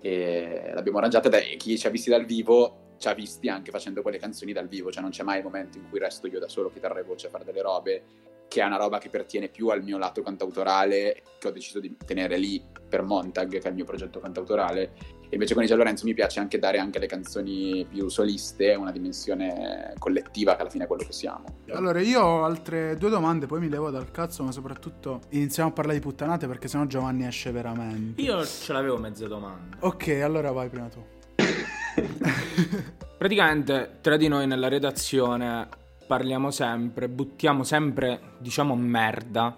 E 0.00 0.70
l'abbiamo 0.72 0.98
arrangiata 0.98 1.28
da- 1.28 1.38
chi 1.38 1.76
ci 1.76 1.86
ha 1.86 1.90
visti 1.90 2.10
dal 2.10 2.24
vivo 2.24 2.84
ci 2.98 3.08
ha 3.08 3.14
visti 3.14 3.48
anche 3.48 3.70
facendo 3.70 4.02
quelle 4.02 4.18
canzoni 4.18 4.52
dal 4.52 4.68
vivo, 4.68 4.90
cioè 4.90 5.02
non 5.02 5.10
c'è 5.10 5.22
mai 5.22 5.38
il 5.38 5.44
momento 5.44 5.78
in 5.78 5.88
cui 5.88 5.98
resto 5.98 6.26
io 6.26 6.38
da 6.38 6.48
solo 6.48 6.70
chitarra 6.70 7.00
e 7.00 7.02
voce 7.02 7.26
a 7.26 7.30
fare 7.30 7.44
delle 7.44 7.60
robe 7.62 8.02
che 8.48 8.60
è 8.60 8.64
una 8.64 8.76
roba 8.76 8.98
che 8.98 9.08
pertiene 9.08 9.48
più 9.48 9.68
al 9.68 9.82
mio 9.82 9.98
lato 9.98 10.22
cantautorale, 10.22 11.22
che 11.38 11.48
ho 11.48 11.50
deciso 11.50 11.80
di 11.80 11.96
tenere 12.04 12.36
lì 12.36 12.62
per 12.88 13.02
Montag, 13.02 13.50
che 13.50 13.66
è 13.66 13.68
il 13.68 13.74
mio 13.74 13.84
progetto 13.84 14.20
cantautorale. 14.20 15.14
E 15.28 15.32
invece 15.32 15.54
con 15.54 15.66
Gian 15.66 15.78
Lorenzo 15.78 16.04
mi 16.04 16.14
piace 16.14 16.38
anche 16.38 16.58
dare 16.58 16.78
anche 16.78 16.98
alle 16.98 17.08
canzoni 17.08 17.84
più 17.88 18.08
soliste 18.08 18.74
una 18.74 18.92
dimensione 18.92 19.94
collettiva, 19.98 20.54
che 20.54 20.60
alla 20.60 20.70
fine 20.70 20.84
è 20.84 20.86
quello 20.86 21.02
che 21.04 21.12
siamo. 21.12 21.62
Allora, 21.70 22.00
io 22.00 22.22
ho 22.22 22.44
altre 22.44 22.96
due 22.96 23.10
domande, 23.10 23.46
poi 23.46 23.58
mi 23.58 23.68
levo 23.68 23.90
dal 23.90 24.12
cazzo, 24.12 24.44
ma 24.44 24.52
soprattutto 24.52 25.22
iniziamo 25.30 25.70
a 25.70 25.72
parlare 25.72 25.98
di 25.98 26.04
puttanate 26.04 26.46
perché 26.46 26.68
sennò 26.68 26.84
Giovanni 26.84 27.26
esce 27.26 27.50
veramente. 27.50 28.22
Io 28.22 28.44
ce 28.44 28.72
l'avevo 28.72 28.98
mezza 28.98 29.26
domanda. 29.26 29.78
Ok, 29.80 30.20
allora 30.22 30.52
vai 30.52 30.68
prima 30.68 30.88
tu. 30.88 31.04
Praticamente 33.18 33.98
tra 34.00 34.16
di 34.16 34.28
noi 34.28 34.46
nella 34.46 34.68
redazione 34.68 35.68
parliamo 36.06 36.50
sempre, 36.50 37.08
buttiamo 37.08 37.64
sempre, 37.64 38.34
diciamo, 38.38 38.74
merda 38.76 39.56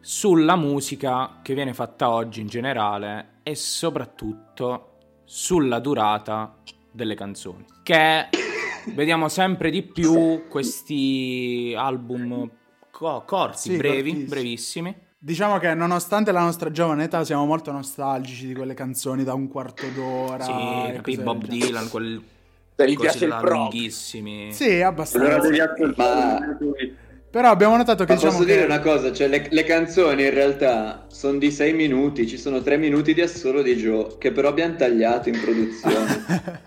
sulla 0.00 0.56
musica 0.56 1.40
che 1.42 1.54
viene 1.54 1.72
fatta 1.74 2.10
oggi 2.10 2.40
in 2.40 2.46
generale 2.46 3.40
e 3.42 3.54
soprattutto 3.54 4.98
sulla 5.24 5.78
durata 5.80 6.56
delle 6.92 7.14
canzoni. 7.14 7.64
Che 7.82 8.28
vediamo 8.94 9.28
sempre 9.28 9.70
di 9.70 9.82
più 9.82 10.46
questi 10.48 11.74
album 11.76 12.50
co- 12.90 13.22
corti, 13.26 13.70
Sì, 13.70 13.76
brevi, 13.76 14.10
cortissimi. 14.10 14.28
brevissimi. 14.28 14.96
Diciamo 15.18 15.56
che 15.58 15.72
nonostante 15.72 16.32
la 16.32 16.40
nostra 16.40 16.70
giovane 16.70 17.04
età 17.04 17.24
siamo 17.24 17.46
molto 17.46 17.72
nostalgici 17.72 18.46
di 18.46 18.54
quelle 18.54 18.74
canzoni 18.74 19.24
da 19.24 19.32
un 19.32 19.48
quarto 19.48 19.86
d'ora. 19.88 20.44
Sì, 20.44 20.92
capì, 20.96 21.16
Bob. 21.16 21.46
Dylan, 21.46 21.88
quel 21.88 22.22
Se 22.76 22.84
vi 22.86 22.94
cosi 22.94 23.06
piace 23.08 23.24
il 23.24 23.30
là 23.30 23.36
prog, 23.38 23.60
lunghissimi. 23.72 24.52
Sì, 24.52 24.70
Allora 24.72 24.86
abbastanza. 24.88 25.38
devi 25.38 25.60
ascoltare 25.60 26.46
Ma-. 26.46 26.56
Però 27.30 27.50
abbiamo 27.50 27.76
notato 27.76 28.04
che 28.04 28.12
Ma 28.12 28.18
diciamo 28.18 28.36
posso 28.36 28.46
che... 28.46 28.52
dire 28.54 28.64
una 28.64 28.78
cosa, 28.80 29.12
cioè 29.12 29.26
le, 29.28 29.46
le 29.50 29.64
canzoni 29.64 30.22
in 30.24 30.30
realtà 30.30 31.06
sono 31.08 31.38
di 31.38 31.50
6 31.50 31.72
minuti, 31.72 32.28
ci 32.28 32.38
sono 32.38 32.62
3 32.62 32.76
minuti 32.76 33.12
di 33.12 33.20
assolo 33.22 33.60
di 33.62 33.74
Joe, 33.74 34.16
che 34.18 34.30
però 34.30 34.48
abbiamo 34.48 34.76
tagliato 34.76 35.28
in 35.28 35.40
produzione. 35.40 36.62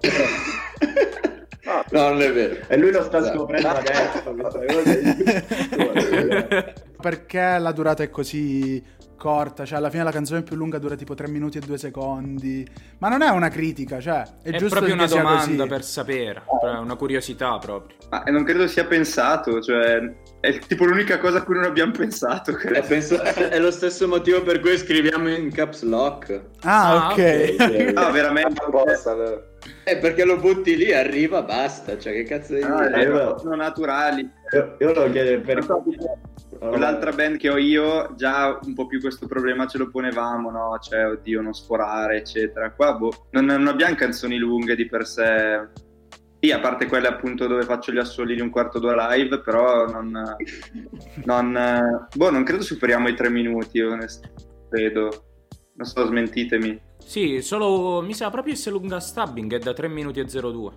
no, 1.90 2.08
non 2.08 2.22
è 2.22 2.32
vero. 2.32 2.56
E 2.68 2.76
lui 2.76 2.92
lo 2.92 3.02
sta 3.02 3.18
Esatto. 3.18 3.38
scoprendo 3.38 3.68
adesso. 3.68 4.34
Perché 7.00 7.58
la 7.58 7.72
durata 7.72 8.02
è 8.02 8.10
così 8.10 8.82
corta? 9.20 9.66
Cioè, 9.66 9.76
alla 9.76 9.90
fine 9.90 10.02
la 10.02 10.10
canzone 10.10 10.42
più 10.42 10.56
lunga 10.56 10.78
dura 10.78 10.96
tipo 10.96 11.12
3 11.14 11.28
minuti 11.28 11.58
e 11.58 11.60
2 11.60 11.76
secondi. 11.76 12.66
Ma 12.98 13.08
non 13.10 13.20
è 13.20 13.28
una 13.28 13.48
critica, 13.50 14.00
cioè, 14.00 14.22
è, 14.42 14.48
È, 14.48 14.56
giusto 14.56 14.76
proprio 14.76 14.94
una 14.94 15.06
domanda 15.06 15.56
così. 15.56 15.68
per 15.68 15.84
sapere, 15.84 16.42
cioè, 16.62 16.78
una 16.78 16.96
curiosità 16.96 17.58
proprio. 17.58 17.96
Ma 18.08 18.22
non 18.28 18.44
credo 18.44 18.66
sia 18.66 18.86
pensato, 18.86 19.60
cioè 19.60 20.00
è 20.40 20.58
tipo 20.60 20.86
l'unica 20.86 21.18
cosa 21.18 21.38
a 21.38 21.42
cui 21.42 21.54
non 21.56 21.64
abbiamo 21.64 21.92
pensato. 21.92 22.52
Eh, 22.52 22.54
credo. 22.54 22.86
penso- 22.86 23.20
è 23.22 23.58
lo 23.58 23.70
stesso 23.70 24.08
motivo 24.08 24.42
per 24.42 24.60
cui 24.60 24.76
scriviamo 24.78 25.28
in 25.28 25.52
caps 25.52 25.82
lock. 25.82 26.40
Ah, 26.62 27.08
Ah, 27.08 27.12
ok. 27.12 27.54
ok. 27.60 27.92
Ah, 27.96 28.08
veramente? 28.12 28.62
Apposta. 28.64 29.14
Eh, 29.84 29.98
perché 29.98 30.24
lo 30.24 30.38
butti 30.38 30.74
lì, 30.76 30.92
arriva, 30.94 31.42
basta. 31.42 31.98
Cioè, 31.98 32.12
che 32.14 32.22
cazzo 32.22 32.54
di 32.54 32.62
Ah? 32.62 32.84
Eh, 32.86 33.00
erano 33.02 33.34
però- 33.34 33.54
naturali. 33.54 34.28
Io, 34.54 34.76
io 34.78 34.92
lo 34.94 35.10
chiedo 35.10 35.40
per... 35.42 35.66
Con 36.60 36.78
l'altra 36.78 37.10
band 37.10 37.38
che 37.38 37.48
ho 37.48 37.56
io, 37.56 38.14
già 38.16 38.58
un 38.62 38.74
po' 38.74 38.86
più 38.86 39.00
questo 39.00 39.26
problema 39.26 39.66
ce 39.66 39.78
lo 39.78 39.88
ponevamo, 39.88 40.50
no? 40.50 40.78
Cioè, 40.78 41.06
oddio, 41.06 41.40
non 41.40 41.54
sforare, 41.54 42.18
eccetera. 42.18 42.70
Qua, 42.72 42.92
boh, 42.92 43.28
non, 43.30 43.46
non 43.46 43.66
abbiamo 43.66 43.94
canzoni 43.94 44.36
lunghe 44.36 44.76
di 44.76 44.86
per 44.86 45.06
sé. 45.06 45.68
Sì, 46.38 46.50
a 46.50 46.60
parte 46.60 46.86
quelle 46.86 47.08
appunto 47.08 47.46
dove 47.46 47.62
faccio 47.62 47.92
gli 47.92 47.98
assoli 47.98 48.34
di 48.34 48.42
un 48.42 48.50
quarto 48.50 48.78
d'ora 48.78 49.14
live, 49.14 49.40
però 49.40 49.86
non... 49.86 50.36
non 51.24 52.06
boh, 52.14 52.30
non 52.30 52.44
credo 52.44 52.62
superiamo 52.62 53.08
i 53.08 53.14
tre 53.14 53.30
minuti, 53.30 53.80
onestamente. 53.80 54.44
Credo. 54.68 55.24
Non 55.74 55.86
so, 55.86 56.04
smentitemi. 56.04 56.78
Sì, 56.98 57.40
solo 57.40 58.02
mi 58.02 58.12
sa 58.12 58.30
proprio 58.30 58.54
se 58.54 58.70
lunga 58.70 59.00
stabbing 59.00 59.54
è 59.54 59.58
da 59.58 59.72
3 59.72 59.88
minuti 59.88 60.20
e 60.20 60.24
02. 60.24 60.72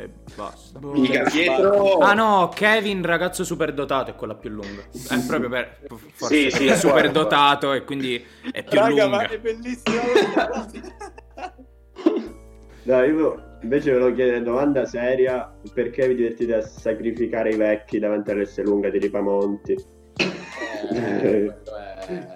E 0.00 0.08
basta. 0.34 0.78
Boh. 0.78 0.92
Mica 0.92 1.24
dietro... 1.24 1.98
Ah 1.98 2.14
no, 2.14 2.50
Kevin, 2.54 3.02
ragazzo 3.04 3.44
superdotato, 3.44 4.10
è 4.10 4.14
quella 4.14 4.34
più 4.34 4.48
lunga. 4.48 4.82
È 4.90 5.18
proprio 5.26 5.50
per 5.50 5.76
forse 6.14 6.34
Sì, 6.34 6.50
sì, 6.50 6.66
è 6.68 6.76
superdotato 6.76 7.74
e 7.74 7.84
quindi 7.84 8.24
è 8.50 8.64
più 8.64 8.78
Raga, 8.78 9.04
lunga. 9.04 9.08
ma 9.08 9.28
è 9.28 9.38
bellissimo. 9.38 10.00
No, 12.84 13.02
io 13.04 13.58
invece 13.60 13.92
volevo 13.92 14.14
chiedere 14.14 14.36
una 14.38 14.46
domanda 14.46 14.86
seria. 14.86 15.52
Perché 15.74 16.08
vi 16.08 16.14
divertite 16.14 16.54
a 16.54 16.62
sacrificare 16.62 17.50
i 17.50 17.56
vecchi 17.56 17.98
davanti 17.98 18.30
all'S 18.30 18.62
lunga 18.62 18.88
di 18.88 18.98
Ripamonti? 19.00 19.76
Eh. 20.92 21.52
Eh, 22.08 22.26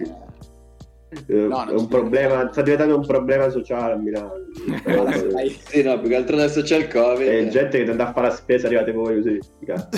No, 1.26 1.64
non 1.64 1.68
è 1.68 1.72
un 1.72 1.88
problema, 1.88 2.48
sta 2.50 2.62
diventando 2.62 2.96
un 2.96 3.06
problema 3.06 3.48
sociale 3.48 3.94
a 3.94 3.96
Milano. 3.96 4.32
Sì, 5.66 5.82
no, 5.82 5.98
più 5.98 6.08
che 6.08 6.16
altro 6.16 6.36
adesso 6.36 6.62
c'è 6.62 6.76
il 6.76 6.88
Covid. 6.88 7.26
E 7.26 7.48
gente 7.48 7.82
che 7.82 7.90
andava 7.90 8.10
a 8.10 8.12
fare 8.12 8.28
la 8.28 8.34
spesa 8.34 8.66
arrivate 8.66 8.92
voi 8.92 9.16
così. 9.16 9.38
cazzo. 9.64 9.88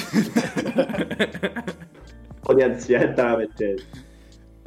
Un 0.77 2.41
po' 2.41 2.55
di 2.55 2.63
ansietta 2.63 3.31
la 3.31 3.37
mettete. 3.37 4.06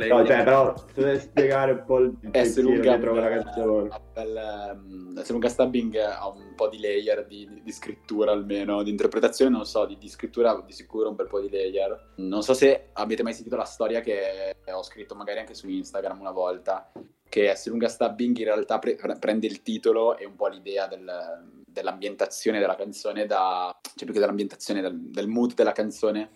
No, 0.07 0.25
cioè, 0.25 0.43
però 0.43 0.75
se 0.77 0.85
dovete 0.95 1.19
spiegare 1.19 1.71
un 1.73 1.83
po' 1.85 1.97
il 1.99 2.17
pensiero 2.31 2.69
lunga 2.69 2.81
dietro 2.81 3.11
quella 3.11 3.29
canzone. 3.29 3.89
ehm, 4.15 5.21
S 5.21 5.29
lunga 5.31 5.49
stabbing 5.49 5.95
ha 5.97 6.27
un 6.27 6.53
po' 6.55 6.67
di 6.69 6.79
layer 6.79 7.25
di, 7.25 7.47
di- 7.47 7.61
di 7.63 7.71
scrittura 7.71 8.31
almeno, 8.31 8.83
di 8.83 8.89
interpretazione 8.89 9.51
non 9.51 9.65
so, 9.65 9.85
di, 9.85 9.97
di 9.97 10.07
scrittura 10.07 10.61
di 10.65 10.71
sicuro 10.71 11.09
un 11.09 11.15
bel 11.15 11.27
po' 11.27 11.39
di 11.39 11.49
layer. 11.49 12.13
Non 12.17 12.41
so 12.41 12.53
se 12.53 12.89
avete 12.93 13.23
mai 13.23 13.33
sentito 13.33 13.55
la 13.55 13.65
storia 13.65 13.99
che 14.01 14.55
ho 14.71 14.83
scritto 14.83 15.15
magari 15.15 15.39
anche 15.39 15.53
su 15.53 15.67
Instagram 15.67 16.19
una 16.19 16.31
volta, 16.31 16.91
che 17.27 17.53
S 17.55 17.67
lunga 17.67 17.87
stabbing 17.87 18.37
in 18.37 18.45
realtà 18.45 18.79
pre- 18.79 18.97
prende 19.19 19.47
il 19.47 19.61
titolo 19.61 20.17
e 20.17 20.25
un 20.25 20.35
po' 20.35 20.47
l'idea 20.47 20.87
del- 20.87 21.57
dell'ambientazione 21.65 22.59
della 22.59 22.75
canzone, 22.75 23.25
da, 23.25 23.77
cioè 23.81 24.05
più 24.05 24.13
che 24.13 24.19
dell'ambientazione, 24.19 24.81
del, 24.81 24.97
del 24.97 25.27
mood 25.27 25.53
della 25.53 25.71
canzone, 25.71 26.29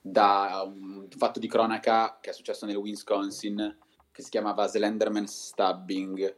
da 0.00 0.62
un 0.64 1.06
fatto 1.10 1.38
di 1.38 1.48
cronaca 1.48 2.18
che 2.20 2.30
è 2.30 2.32
successo 2.32 2.64
nel 2.64 2.76
Wisconsin 2.76 3.76
che 4.10 4.22
si 4.22 4.30
chiamava 4.30 4.66
Slenderman 4.66 5.26
Stabbing, 5.26 6.36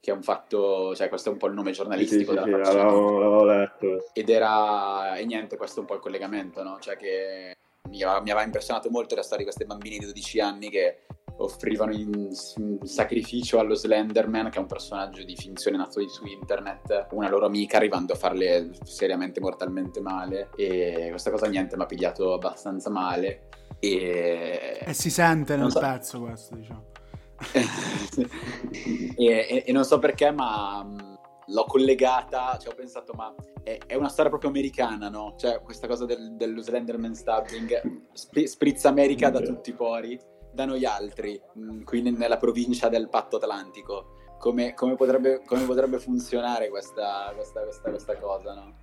che 0.00 0.10
è 0.10 0.14
un 0.14 0.22
fatto, 0.22 0.94
cioè 0.94 1.08
questo 1.08 1.30
è 1.30 1.32
un 1.32 1.38
po' 1.38 1.46
il 1.46 1.54
nome 1.54 1.68
Sì, 1.68 1.74
sì, 1.74 1.80
giornalistico 1.82 2.32
sì, 2.32 2.38
della 2.38 2.64
sì, 2.64 2.76
l'avevo 2.76 3.44
letto. 3.44 4.10
Ed 4.12 4.28
era, 4.28 5.16
e 5.16 5.24
niente, 5.24 5.56
questo 5.56 5.78
è 5.78 5.80
un 5.80 5.86
po' 5.86 5.94
il 5.94 6.00
collegamento, 6.00 6.62
no? 6.62 6.78
Cioè 6.80 6.96
che 6.96 7.56
mi 7.88 8.02
aveva, 8.02 8.20
mi 8.20 8.30
aveva 8.30 8.44
impressionato 8.44 8.90
molto 8.90 9.14
la 9.14 9.22
storia 9.22 9.44
di 9.44 9.50
questi 9.50 9.64
bambini 9.64 9.98
di 9.98 10.04
12 10.06 10.40
anni 10.40 10.70
che 10.70 11.06
offrivano 11.36 11.92
in, 11.92 12.30
in 12.56 12.78
sacrificio 12.86 13.58
allo 13.58 13.74
Slenderman, 13.74 14.50
che 14.50 14.58
è 14.58 14.60
un 14.60 14.66
personaggio 14.66 15.24
di 15.24 15.34
finzione 15.36 15.76
nato 15.76 16.06
su 16.08 16.24
internet, 16.26 17.08
una 17.10 17.28
loro 17.28 17.46
amica 17.46 17.76
arrivando 17.76 18.12
a 18.12 18.16
farle 18.16 18.70
seriamente 18.84 19.40
mortalmente 19.40 20.00
male. 20.00 20.50
E 20.56 21.08
questa 21.10 21.30
cosa 21.30 21.46
niente 21.46 21.76
mi 21.76 21.82
ha 21.82 21.86
pigliato 21.86 22.32
abbastanza 22.32 22.90
male. 22.90 23.48
E, 23.80 24.78
E 24.84 24.92
si 24.92 25.10
sente 25.10 25.56
nel 25.56 25.70
so- 25.70 25.80
pezzo 25.80 26.20
questo, 26.20 26.54
diciamo. 26.54 26.84
e, 29.16 29.24
e- 29.48 29.64
e 29.66 29.72
non 29.72 29.84
so 29.84 29.98
perché, 29.98 30.30
ma 30.30 30.82
mh, 30.84 31.18
l'ho 31.48 31.64
collegata, 31.64 32.56
cioè 32.60 32.72
ho 32.72 32.76
pensato, 32.76 33.12
ma 33.12 33.34
è, 33.62 33.78
è 33.86 33.94
una 33.96 34.08
storia 34.08 34.30
proprio 34.30 34.50
americana, 34.50 35.08
no? 35.08 35.34
Cioè 35.36 35.60
questa 35.62 35.86
cosa 35.86 36.04
del, 36.06 36.34
dello 36.36 36.62
Slenderman 36.62 37.14
stabbing, 37.14 38.06
spri- 38.12 38.46
sprizza 38.46 38.88
America 38.88 39.30
da 39.30 39.40
tutti 39.40 39.70
i 39.70 39.74
pori, 39.74 40.18
da 40.54 40.64
noi 40.64 40.84
altri, 40.84 41.40
mh, 41.54 41.82
qui 41.82 42.02
ne- 42.02 42.10
nella 42.10 42.36
provincia 42.36 42.88
del 42.88 43.08
Patto 43.08 43.36
Atlantico. 43.36 44.12
Come, 44.38 44.74
come 44.74 44.94
potrebbe, 44.94 45.42
come 45.44 45.64
potrebbe 45.64 45.98
funzionare 45.98 46.68
questa, 46.68 47.32
questa, 47.34 47.62
questa, 47.62 47.90
questa 47.90 48.16
cosa, 48.18 48.54
no? 48.54 48.74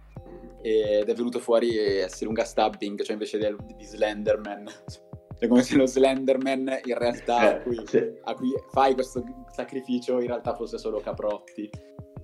Ed 0.62 1.08
è 1.08 1.14
venuto 1.14 1.40
fuori 1.40 1.78
essere 1.78 2.26
lunga 2.26 2.44
stabbing, 2.44 3.02
cioè 3.02 3.14
invece 3.14 3.38
del, 3.38 3.56
di 3.76 3.84
Slenderman. 3.84 4.66
È 5.42 5.48
come 5.48 5.64
se 5.64 5.76
lo 5.76 5.88
Slenderman 5.88 6.82
in 6.86 6.98
realtà 6.98 7.38
a 7.38 7.56
Eh, 7.56 7.62
cui 7.64 7.82
sì. 7.88 8.14
a 8.26 8.34
cui 8.36 8.54
fai 8.70 8.94
questo 8.94 9.24
sacrificio 9.52 10.20
in 10.20 10.28
realtà 10.28 10.54
fosse 10.54 10.78
solo 10.78 11.00
Caprotti 11.00 11.68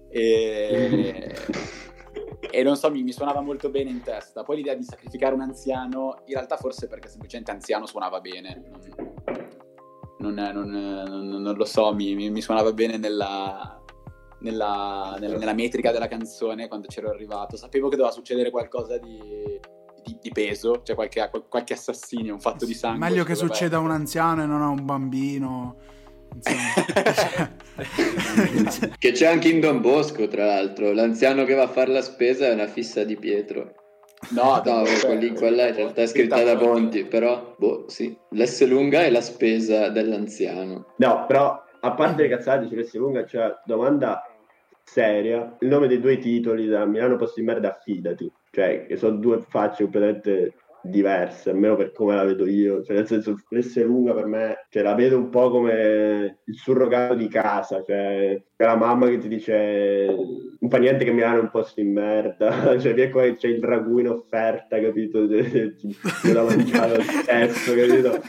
e, 0.07 1.33
e 2.51 2.61
non 2.61 2.75
so 2.75 2.91
mi, 2.91 3.01
mi 3.01 3.11
suonava 3.11 3.41
molto 3.41 3.71
bene 3.71 3.89
in 3.89 4.03
testa 4.03 4.43
poi 4.43 4.57
l'idea 4.57 4.75
di 4.75 4.83
sacrificare 4.83 5.33
un 5.33 5.41
anziano 5.41 6.21
in 6.25 6.35
realtà 6.35 6.57
forse 6.57 6.87
perché 6.87 7.07
semplicemente 7.07 7.49
anziano 7.49 7.87
suonava 7.87 8.21
bene 8.21 8.61
non, 8.69 9.15
non- 10.19 10.33
non- 10.33 10.69
non- 10.69 11.41
non 11.41 11.55
lo 11.55 11.65
so 11.65 11.93
mi, 11.93 12.15
mi- 12.15 12.29
mi 12.29 12.41
suonava 12.41 12.71
bene 12.73 12.97
nella, 12.97 13.79
nella, 14.39 15.15
nella- 15.19 15.37
nella 15.37 15.53
metrica 15.53 15.91
della 15.91 16.07
canzone 16.07 16.67
quando 16.67 16.87
c'ero 16.87 17.09
arrivato 17.09 17.55
sapevo 17.57 17.89
che 17.89 17.95
doveva 17.95 18.13
succedere 18.13 18.49
qualcosa 18.49 18.97
di, 18.97 19.19
di- 20.03 20.17
di 20.21 20.29
peso 20.31 20.81
cioè 20.83 20.95
qualche, 20.95 21.29
qualche 21.49 21.73
assassinio 21.73 22.33
un 22.33 22.39
fatto 22.39 22.65
di 22.65 22.73
sangue 22.73 23.07
Meglio 23.09 23.23
che 23.23 23.33
ci 23.35 23.39
doveva 23.41 23.53
succeda 23.55 23.77
a 23.77 23.79
un 23.79 23.91
anziano 23.91 24.43
e 24.43 24.45
non 24.45 24.61
a 24.61 24.67
un 24.69 24.85
bambino. 24.85 25.75
Insomma. 26.33 27.55
Che 28.97 29.11
c'è 29.11 29.27
anche 29.27 29.49
in 29.49 29.59
Don 29.59 29.81
Bosco, 29.81 30.27
tra 30.27 30.45
l'altro. 30.45 30.91
L'anziano 30.91 31.43
che 31.45 31.53
va 31.53 31.63
a 31.63 31.67
fare 31.67 31.91
la 31.91 32.01
spesa 32.01 32.47
è 32.47 32.53
una 32.53 32.67
fissa 32.67 33.03
di 33.03 33.15
Pietro. 33.15 33.73
No, 34.31 34.61
No, 34.65 34.85
cioè, 34.85 35.05
quelli- 35.05 35.33
quella 35.35 35.67
in 35.67 35.75
realtà 35.75 36.01
è 36.01 36.07
scritta 36.07 36.43
da 36.43 36.57
Ponti, 36.57 37.05
però, 37.05 37.55
boh, 37.57 37.85
sì. 37.87 38.15
L'S 38.31 38.67
lunga 38.67 39.03
è 39.03 39.09
la 39.09 39.21
spesa 39.21 39.89
dell'anziano. 39.89 40.93
No, 40.97 41.25
però 41.27 41.63
a 41.79 41.91
parte 41.93 42.23
le 42.23 42.29
cazzate 42.29 42.67
su 42.67 42.81
S 42.81 42.93
lunga, 42.95 43.23
c'è 43.23 43.53
domanda 43.65 44.23
seria. 44.83 45.55
Il 45.59 45.67
nome 45.67 45.87
dei 45.87 45.99
due 45.99 46.17
titoli 46.17 46.67
da 46.67 46.85
Milano 46.85 47.15
Posto 47.15 47.39
di 47.39 47.45
Merda 47.45 47.69
affidati. 47.69 48.31
Cioè, 48.51 48.85
che 48.87 48.95
sono 48.97 49.17
due 49.17 49.39
facce 49.47 49.83
completamente 49.83 50.53
diverse, 50.83 51.49
almeno 51.49 51.75
per 51.75 51.91
come 51.91 52.15
la 52.15 52.23
vedo 52.23 52.47
io. 52.47 52.83
Cioè, 52.83 52.95
nel 52.95 53.07
senso, 53.07 53.35
S 53.49 53.83
lunga 53.83 54.13
per 54.13 54.25
me, 54.25 54.65
cioè, 54.69 54.83
la 54.83 54.95
vedo 54.95 55.17
un 55.17 55.29
po' 55.29 55.49
come 55.49 56.39
il 56.43 56.55
surrogato 56.55 57.15
di 57.15 57.27
casa. 57.27 57.83
Cioè, 57.85 58.41
è 58.55 58.63
la 58.63 58.75
mamma 58.75 59.07
che 59.07 59.17
ti 59.17 59.27
dice 59.27 60.05
non 60.59 60.69
fa 60.69 60.77
niente 60.77 61.05
che 61.05 61.11
Milano 61.11 61.39
è 61.39 61.41
un 61.41 61.49
posto 61.49 61.81
di 61.81 61.87
merda. 61.87 62.77
Cioè, 62.79 62.93
vieni 62.93 63.11
qua 63.11 63.33
c'è 63.33 63.47
il 63.47 63.63
ragù 63.63 63.99
in 63.99 64.09
offerta, 64.09 64.79
capito? 64.79 65.27
C'è 65.27 66.31
da 66.31 66.43
mangiare 66.43 66.97
lo 66.97 67.01
stesso, 67.01 67.73
capito? 67.75 68.21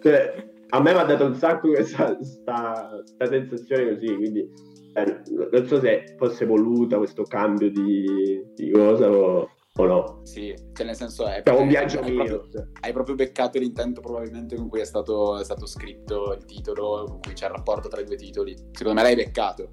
Cioè, 0.00 0.48
a 0.70 0.80
me 0.80 0.92
mi 0.92 0.98
ha 0.98 1.04
dato 1.04 1.24
un 1.24 1.34
sacco 1.34 1.68
questa 1.68 2.16
sta, 2.22 3.02
sta 3.04 3.26
sensazione 3.26 3.94
così, 3.94 4.14
quindi 4.14 4.48
eh, 4.94 5.20
non 5.50 5.66
so 5.66 5.80
se 5.80 6.14
fosse 6.16 6.44
voluta 6.44 6.96
questo 6.98 7.22
cambio 7.24 7.70
di, 7.70 8.42
di 8.54 8.70
cosa 8.70 9.10
o, 9.10 9.48
o 9.76 9.86
no. 9.86 10.20
Sì, 10.24 10.54
cioè 10.72 10.86
nel 10.86 10.96
senso 10.96 11.26
è, 11.26 11.42
È 11.42 11.50
un 11.50 11.68
viaggio 11.68 12.00
hai 12.00 12.12
proprio, 12.14 12.48
hai 12.80 12.92
proprio 12.92 13.14
beccato 13.14 13.58
l'intento 13.58 14.00
probabilmente 14.00 14.56
con 14.56 14.68
cui 14.68 14.80
è 14.80 14.84
stato, 14.84 15.38
è 15.38 15.44
stato 15.44 15.66
scritto 15.66 16.32
il 16.32 16.44
titolo, 16.44 17.04
con 17.06 17.20
cui 17.20 17.32
c'è 17.32 17.46
il 17.46 17.52
rapporto 17.52 17.88
tra 17.88 18.00
i 18.00 18.04
due 18.04 18.16
titoli. 18.16 18.56
Secondo 18.72 19.00
me 19.00 19.02
l'hai 19.02 19.14
beccato. 19.14 19.70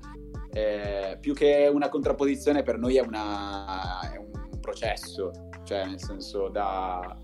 Eh, 0.51 1.17
più 1.19 1.33
che 1.33 1.69
una 1.71 1.89
contrapposizione 1.89 2.63
per 2.63 2.77
noi 2.77 2.97
è, 2.97 3.01
una, 3.01 4.11
è 4.11 4.17
un 4.17 4.59
processo, 4.59 5.31
cioè 5.63 5.85
nel 5.85 6.01
senso 6.01 6.47
da, 6.47 7.15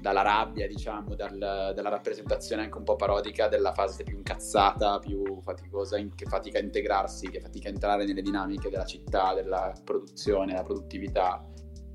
dalla 0.00 0.22
rabbia, 0.22 0.66
diciamo, 0.66 1.14
dal- 1.14 1.72
dalla 1.74 1.88
rappresentazione 1.88 2.62
anche 2.62 2.78
un 2.78 2.84
po' 2.84 2.96
parodica 2.96 3.48
della 3.48 3.72
fase 3.72 4.02
più 4.04 4.16
incazzata, 4.16 4.98
più 4.98 5.40
faticosa, 5.42 5.98
in- 5.98 6.14
che 6.14 6.24
fatica 6.26 6.58
a 6.58 6.62
integrarsi, 6.62 7.28
che 7.28 7.40
fatica 7.40 7.68
a 7.68 7.72
entrare 7.72 8.06
nelle 8.06 8.22
dinamiche 8.22 8.70
della 8.70 8.86
città, 8.86 9.34
della 9.34 9.72
produzione, 9.84 10.52
della 10.52 10.62
produttività, 10.62 11.44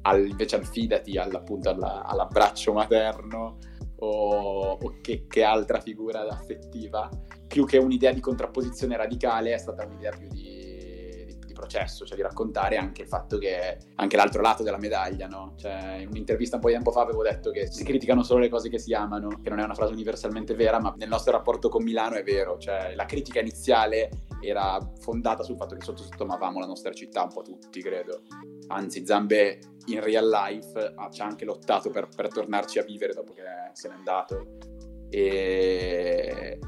al- 0.05 0.27
invece 0.27 0.55
al 0.55 0.65
fidati, 0.65 1.17
al- 1.17 1.33
appunto 1.35 1.69
alla- 1.69 2.03
all'abbraccio 2.03 2.73
materno 2.73 3.57
o, 3.97 4.77
o 4.81 4.97
che, 5.01 5.25
che 5.27 5.43
altra 5.43 5.79
figura 5.79 6.27
affettiva, 6.27 7.09
più 7.47 7.65
che 7.65 7.77
un'idea 7.77 8.11
di 8.11 8.19
contrapposizione 8.19 8.97
radicale 8.97 9.53
è 9.53 9.57
stata 9.57 9.85
un'idea 9.85 10.11
più 10.11 10.27
di 10.27 10.64
processo, 11.55 12.05
cioè 12.05 12.15
di 12.15 12.21
raccontare 12.21 12.77
anche 12.77 13.01
il 13.01 13.07
fatto 13.07 13.37
che 13.37 13.77
anche 13.95 14.15
l'altro 14.15 14.41
lato 14.41 14.61
della 14.61 14.77
medaglia, 14.77 15.27
no? 15.27 15.53
Cioè, 15.57 15.97
in 16.01 16.09
un'intervista 16.09 16.57
un 16.57 16.61
po' 16.61 16.67
di 16.67 16.73
tempo 16.73 16.91
fa 16.91 17.01
avevo 17.01 17.23
detto 17.23 17.49
che 17.49 17.71
si 17.71 17.83
criticano 17.83 18.21
solo 18.21 18.41
le 18.41 18.49
cose 18.49 18.69
che 18.69 18.77
si 18.77 18.93
amano, 18.93 19.39
che 19.41 19.49
non 19.49 19.59
è 19.59 19.63
una 19.63 19.73
frase 19.73 19.93
universalmente 19.93 20.53
vera, 20.53 20.79
ma 20.79 20.93
nel 20.97 21.09
nostro 21.09 21.31
rapporto 21.31 21.69
con 21.69 21.83
Milano 21.83 22.15
è 22.15 22.23
vero, 22.23 22.57
cioè 22.57 22.93
la 22.95 23.05
critica 23.05 23.39
iniziale 23.39 24.09
era 24.41 24.77
fondata 24.99 25.43
sul 25.43 25.55
fatto 25.55 25.75
che 25.75 25.83
sotto 25.83 26.03
sotto 26.03 26.23
amavamo 26.23 26.59
la 26.59 26.67
nostra 26.67 26.91
città 26.93 27.23
un 27.23 27.33
po' 27.33 27.41
tutti, 27.41 27.81
credo. 27.81 28.21
Anzi, 28.67 29.05
Zambe 29.05 29.59
in 29.85 30.01
real 30.01 30.27
life 30.27 30.93
ha- 30.95 31.09
ci 31.09 31.21
ha 31.21 31.25
anche 31.25 31.45
lottato 31.45 31.89
per, 31.89 32.09
per 32.15 32.29
tornarci 32.29 32.79
a 32.79 32.83
vivere 32.83 33.13
dopo 33.13 33.33
che 33.33 33.43
se 33.73 33.87
n'è 33.87 33.93
andato. 33.93 34.57
E, 35.09 36.59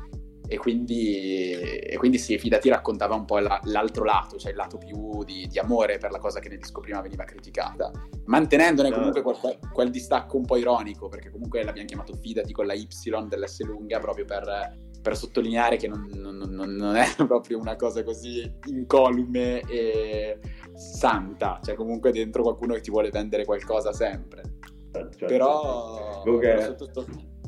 e 0.48 0.58
quindi, 0.58 1.52
e 1.52 1.96
quindi 1.98 2.18
sì, 2.18 2.38
Fidati 2.38 2.70
raccontava 2.70 3.16
un 3.16 3.26
po' 3.26 3.38
la- 3.40 3.60
l'altro 3.66 4.04
lato, 4.04 4.38
cioè 4.38 4.52
il 4.52 4.58
lato 4.58 4.78
più 4.78 5.24
di, 5.24 5.48
di 5.48 5.60
amore 5.60 5.98
per 5.98 6.12
la 6.12 6.20
cosa 6.20 6.40
che 6.40 6.50
nel 6.50 6.60
disco 6.60 6.80
prima 6.82 7.02
veniva 7.02 7.24
criticata, 7.26 7.92
mantenendone 8.26 8.92
comunque 8.92 9.22
quel, 9.22 9.60
quel 9.72 9.90
distacco 9.90 10.38
un 10.38 10.46
po' 10.46 10.58
ironico, 10.58 11.08
perché 11.10 11.30
comunque 11.30 11.64
l'abbiamo 11.64 11.88
chiamato 11.88 12.14
Fidati 12.16 12.54
con 12.54 12.66
la 12.66 12.74
Y 12.74 12.88
dell'S 13.28 13.62
lunga 13.64 14.00
proprio 14.00 14.26
per, 14.26 14.78
per 15.02 15.18
sottolineare 15.18 15.78
che 15.78 15.88
non, 15.88 16.10
non- 16.14 16.38
non- 16.38 16.74
non 16.76 16.96
è 16.96 17.06
proprio 17.28 17.60
una 17.60 17.76
cosa 17.76 18.04
così 18.04 18.50
incolume 18.68 19.62
e 19.62 20.40
santa, 20.76 21.60
cioè 21.64 21.76
comunque 21.76 22.12
dentro 22.12 22.44
qualcuno 22.44 22.74
che 22.74 22.82
ti 22.82 22.92
vuole 22.92 23.10
vendere 23.10 23.46
qualcosa 23.46 23.92
sempre. 23.94 24.44
Certo. 24.92 25.26
Però, 25.26 26.22
Comunque- 26.24 26.48
però 26.56 26.62
sotto, 26.64 26.86
sotto, 26.94 27.06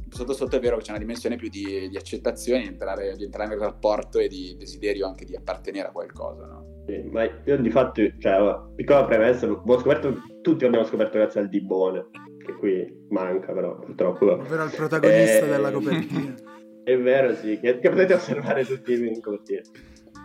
sotto 0.09 0.33
sotto 0.33 0.55
è 0.55 0.59
vero 0.59 0.77
che 0.77 0.83
c'è 0.83 0.91
una 0.91 0.99
dimensione 0.99 1.35
più 1.35 1.49
di, 1.49 1.89
di 1.89 1.97
accettazione, 1.97 2.61
di 2.61 2.67
entrare, 2.67 3.15
di 3.15 3.23
entrare 3.23 3.49
nel 3.49 3.59
rapporto 3.59 4.19
e 4.19 4.27
di 4.27 4.55
desiderio 4.57 5.07
anche 5.07 5.25
di 5.25 5.35
appartenere 5.35 5.87
a 5.87 5.91
qualcosa, 5.91 6.45
no? 6.45 6.83
Sì, 6.87 7.01
ma 7.11 7.23
io 7.45 7.57
di 7.57 7.69
fatto, 7.69 8.01
cioè, 8.17 8.59
piccola 8.75 9.05
premessa, 9.05 9.47
ho 9.47 9.79
scoperto, 9.79 10.21
tutti 10.41 10.65
abbiamo 10.65 10.85
scoperto 10.85 11.17
grazie 11.17 11.41
al 11.41 11.49
Dibone, 11.49 12.07
che 12.43 12.53
qui 12.53 13.05
manca 13.09 13.51
però, 13.53 13.77
purtroppo. 13.77 14.31
Ovvero 14.31 14.63
il 14.63 14.71
protagonista 14.75 15.45
Eh, 15.45 15.49
della 15.49 15.71
copertina. 15.71 16.35
È 16.83 16.97
vero, 16.97 17.35
sì, 17.35 17.59
che, 17.59 17.77
che 17.77 17.89
potete 17.89 18.15
osservare 18.15 18.65
tutti 18.65 18.93
in 18.93 19.21
copertina. 19.21 19.61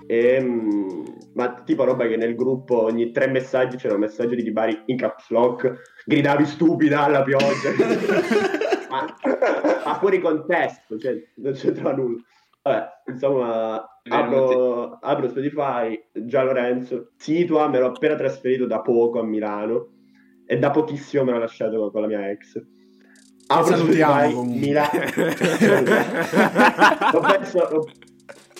Ehm, 0.06 1.02
ma 1.34 1.62
tipo 1.64 1.84
roba 1.84 2.06
che 2.06 2.16
nel 2.16 2.34
gruppo 2.34 2.82
ogni 2.82 3.10
tre 3.10 3.26
messaggi 3.26 3.76
c'era 3.76 3.94
un 3.94 4.00
messaggio 4.00 4.34
di 4.34 4.42
Dibari 4.42 4.82
in 4.86 4.96
caps 4.96 5.30
lock, 5.30 6.02
gridavi 6.04 6.44
stupida 6.44 7.04
alla 7.04 7.22
pioggia, 7.22 7.70
ma, 8.90 9.06
ma 9.84 9.94
fuori 9.94 10.20
contesto, 10.20 10.98
cioè 10.98 11.14
non 11.36 11.52
c'entrava 11.52 11.94
nulla. 11.94 12.20
Vabbè, 12.62 12.86
insomma, 13.12 13.84
apro, 14.08 14.98
apro 15.00 15.28
Spotify, 15.28 16.02
già 16.12 16.42
Lorenzo, 16.42 17.12
Situa, 17.16 17.68
me 17.68 17.78
l'ho 17.78 17.88
appena 17.88 18.14
trasferito 18.14 18.66
da 18.66 18.80
poco 18.80 19.20
a 19.20 19.24
Milano 19.24 19.88
e 20.46 20.58
da 20.58 20.70
pochissimo 20.70 21.24
me 21.24 21.32
l'ho 21.32 21.40
lasciato 21.40 21.90
con 21.90 22.00
la 22.00 22.06
mia 22.06 22.30
ex. 22.30 22.62
Apro 23.46 23.76
Spotify. 23.76 24.34
Milano. 24.46 24.90
lo, 27.12 27.20
lo 27.70 27.84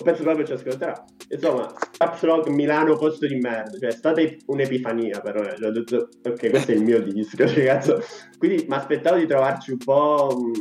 penso 0.03 0.23
proprio 0.23 0.45
ci 0.45 0.53
ascolterà. 0.53 1.05
Insomma, 1.29 1.73
Caps 1.97 2.47
Milano 2.47 2.95
posto 2.95 3.27
di 3.27 3.35
merda, 3.35 3.77
cioè 3.77 3.89
è 3.89 3.91
stata 3.91 4.21
un'epifania 4.47 5.21
però, 5.21 5.41
eh. 5.41 5.55
Cioè, 5.57 5.67
ho 5.67 5.71
detto, 5.71 6.09
ok, 6.23 6.49
questo 6.49 6.71
è 6.71 6.75
il 6.75 6.83
mio 6.83 7.01
disco, 7.01 7.45
cazzo. 7.63 8.01
Quindi 8.37 8.65
mi 8.67 8.75
aspettavo 8.75 9.17
di 9.17 9.27
trovarci 9.27 9.71
un 9.71 9.77
po' 9.77 10.51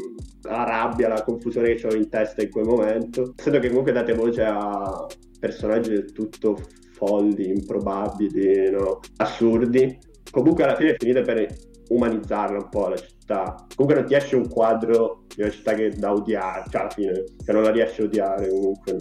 la 0.42 0.64
rabbia, 0.64 1.09
la 1.09 1.23
confusione 1.23 1.75
che 1.75 1.87
avevo 1.87 2.03
in 2.03 2.09
testa 2.09 2.42
in 2.42 2.51
quel 2.51 2.64
momento, 2.64 3.35
essendo 3.37 3.59
che 3.59 3.68
comunque 3.68 3.92
date 3.92 4.14
voce 4.14 4.42
a 4.42 5.07
personaggi 5.38 5.90
del 5.90 6.12
tutto 6.12 6.59
folli, 6.92 7.49
improbabili, 7.49 8.70
no? 8.70 9.01
assurdi. 9.16 9.99
Comunque 10.31 10.64
alla 10.64 10.77
fine 10.77 10.92
è 10.92 10.97
finita 10.99 11.20
per 11.23 11.47
umanizzarla 11.88 12.59
un 12.59 12.68
po' 12.68 12.88
la 12.88 12.97
città. 12.97 13.13
Comunque 13.27 14.01
non 14.01 14.05
ti 14.07 14.15
esce 14.15 14.37
un 14.37 14.49
quadro 14.49 15.25
di 15.35 15.43
una 15.43 15.51
città 15.51 15.75
che 15.75 15.91
da 15.91 16.13
odiare, 16.13 16.65
cioè 16.71 16.83
alla 16.83 16.91
fine, 16.91 17.25
che 17.45 17.53
non 17.53 17.63
la 17.63 17.71
riesci 17.71 18.03
a 18.03 18.05
odiare 18.05 18.49
comunque. 18.49 18.93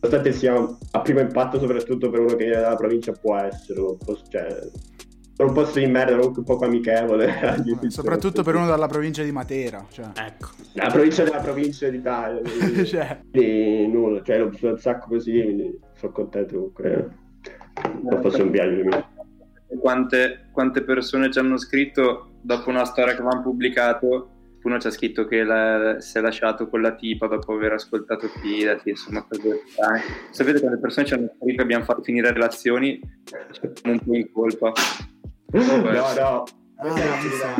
Nonostante 0.00 0.32
sia 0.32 0.54
a 0.90 1.00
primo 1.00 1.20
impatto, 1.20 1.58
soprattutto 1.58 2.10
per 2.10 2.20
uno 2.20 2.28
che 2.30 2.44
viene 2.44 2.60
dalla 2.60 2.76
provincia, 2.76 3.12
può 3.12 3.36
essere 3.36 3.80
un 3.80 3.96
po', 3.96 4.18
cioè, 4.28 4.46
un 5.38 5.52
posto 5.52 5.78
di 5.78 5.86
merda, 5.86 6.16
comunque 6.16 6.42
un 6.46 6.58
po' 6.58 6.64
amichevole. 6.64 7.32
Soprattutto 7.88 8.42
per 8.42 8.54
uno 8.54 8.66
dalla 8.66 8.86
provincia 8.86 9.22
di 9.22 9.32
Matera. 9.32 9.84
Cioè. 9.90 10.06
Ecco. 10.14 10.48
La 10.74 10.88
provincia 10.88 11.24
della 11.24 11.38
provincia 11.38 11.88
d'Italia. 11.88 12.40
quindi- 12.58 12.86
Cioè, 12.86 13.20
quindi 13.30 13.86
nulla, 13.88 14.22
cioè 14.22 14.38
l'ho 14.38 14.48
vissuto 14.48 14.72
un 14.72 14.78
sacco 14.78 15.08
così, 15.08 15.32
quindi 15.32 15.78
sono 15.94 16.12
contento 16.12 16.54
comunque. 16.54 17.10
Non 18.02 18.20
fosse 18.22 18.42
un 18.42 18.50
viaggio 18.50 18.84
mio. 18.84 19.08
quante, 19.80 20.48
quante 20.52 20.82
persone 20.82 21.30
ci 21.30 21.38
hanno 21.38 21.58
scritto 21.58 22.30
dopo 22.46 22.70
una 22.70 22.84
storia 22.84 23.12
che 23.14 23.20
avevamo 23.20 23.42
pubblicato 23.42 24.30
uno 24.62 24.78
ci 24.80 24.86
ha 24.88 24.90
scritto 24.90 25.26
che 25.26 25.42
la- 25.44 26.00
si 26.00 26.18
è 26.18 26.20
lasciato 26.20 26.68
con 26.68 26.80
la 26.80 26.94
tipa 26.94 27.26
dopo 27.28 27.52
aver 27.52 27.72
ascoltato 27.74 28.26
Fidati 28.40 28.90
insomma 28.90 29.24
cose 29.28 29.62
strane. 29.66 30.00
sapete 30.30 30.60
quante 30.60 30.78
persone 30.78 31.06
ci 31.06 31.14
hanno 31.14 31.28
scritto 31.36 31.56
che 31.56 31.62
abbiamo 31.62 31.84
fatto 31.84 32.02
finire 32.02 32.32
relazioni 32.32 33.00
Cioè, 33.24 33.46
un 33.84 33.98
po' 34.00 34.14
in 34.14 34.32
colpa 34.32 34.72
No, 35.52 35.76
no. 35.82 36.44
Ah, 36.78 36.92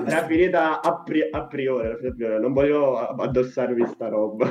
mi 0.03 0.27
finita- 0.27 0.83
a, 0.83 1.01
pri- 1.03 1.29
a 1.31 1.47
priori, 1.47 1.89
a 1.89 2.13
priori, 2.15 2.41
non 2.41 2.53
voglio 2.53 2.99
addossarvi 2.99 3.87
sta 3.87 4.09
roba. 4.09 4.51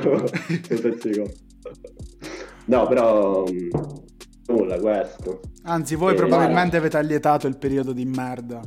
No, 2.68 2.86
però 2.88 3.44
mm, 3.48 3.68
nulla 4.46 4.78
questo. 4.80 5.40
anzi, 5.64 5.94
voi 5.94 6.14
Eh, 6.14 6.16
probabilmente 6.16 6.76
avete 6.76 6.96
allietato 6.96 7.46
il 7.46 7.56
periodo 7.58 7.92
di 7.92 8.04
merda. 8.04 8.60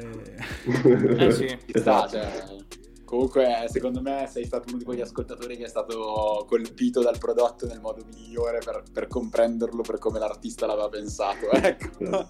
Eh, 0.00 1.26
Eh 1.26 1.30
sì. 1.32 1.46
Ci 1.66 1.78
sta, 1.78 2.06
Esatto. 2.06 2.08
cioè, 2.08 2.56
comunque 3.04 3.66
secondo 3.68 4.00
me 4.00 4.28
sei 4.30 4.44
stato 4.44 4.68
uno 4.68 4.78
di 4.78 4.84
quegli 4.84 5.00
ascoltatori 5.00 5.56
che 5.56 5.64
è 5.64 5.68
stato 5.68 6.44
colpito 6.48 7.02
dal 7.02 7.18
prodotto 7.18 7.66
nel 7.66 7.80
modo 7.80 8.04
migliore 8.14 8.60
per, 8.64 8.84
per 8.92 9.08
comprenderlo 9.08 9.82
per 9.82 9.98
come 9.98 10.20
l'artista 10.20 10.64
l'aveva 10.66 10.88
pensato 10.88 11.50
ecco 11.50 11.88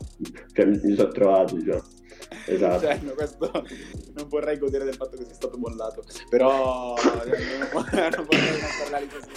Cioè, 0.55 0.65
mi 0.65 0.95
sono 0.97 1.11
trovato, 1.13 1.55
diciamo. 1.57 1.83
Esatto. 2.47 2.81
Cioè, 2.81 2.99
no, 3.03 3.13
questo 3.13 3.51
non 4.15 4.29
vorrei 4.29 4.57
godere 4.59 4.85
del 4.85 4.95
fatto 4.95 5.17
che 5.19 5.25
sia 5.25 5.35
stato 5.35 5.59
mollato 5.59 6.03
però 6.31 6.95
non, 6.95 7.19
vorrei 7.73 8.11
non 8.11 8.29
parlare 8.83 9.07
così 9.07 9.29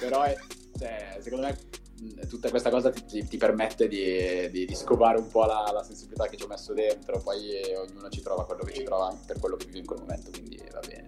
però 0.00 0.22
è, 0.22 0.34
cioè, 0.78 1.18
secondo 1.20 1.46
me 1.46 1.58
tutta 2.28 2.50
questa 2.50 2.70
cosa 2.70 2.90
ti, 2.90 3.04
ti- 3.04 3.26
ti 3.26 3.36
permette 3.36 3.88
di, 3.88 4.48
di- 4.50 4.66
di 4.66 4.74
scovare 4.74 5.18
un 5.18 5.28
po' 5.28 5.44
la, 5.44 5.70
la 5.72 5.82
sensibilità 5.82 6.26
che 6.26 6.36
ci 6.36 6.44
ho 6.44 6.48
messo 6.48 6.72
dentro 6.74 7.20
poi 7.22 7.50
eh, 7.52 7.76
ognuno 7.76 8.08
ci 8.08 8.22
trova 8.22 8.44
quello 8.46 8.62
che 8.64 8.72
ci 8.74 8.84
trova 8.84 9.16
per 9.26 9.38
quello 9.38 9.56
che 9.56 9.66
vive 9.66 9.78
in 9.78 9.86
quel 9.86 10.00
momento 10.00 10.30
quindi 10.30 10.60
va 10.72 10.80
bene. 10.86 11.04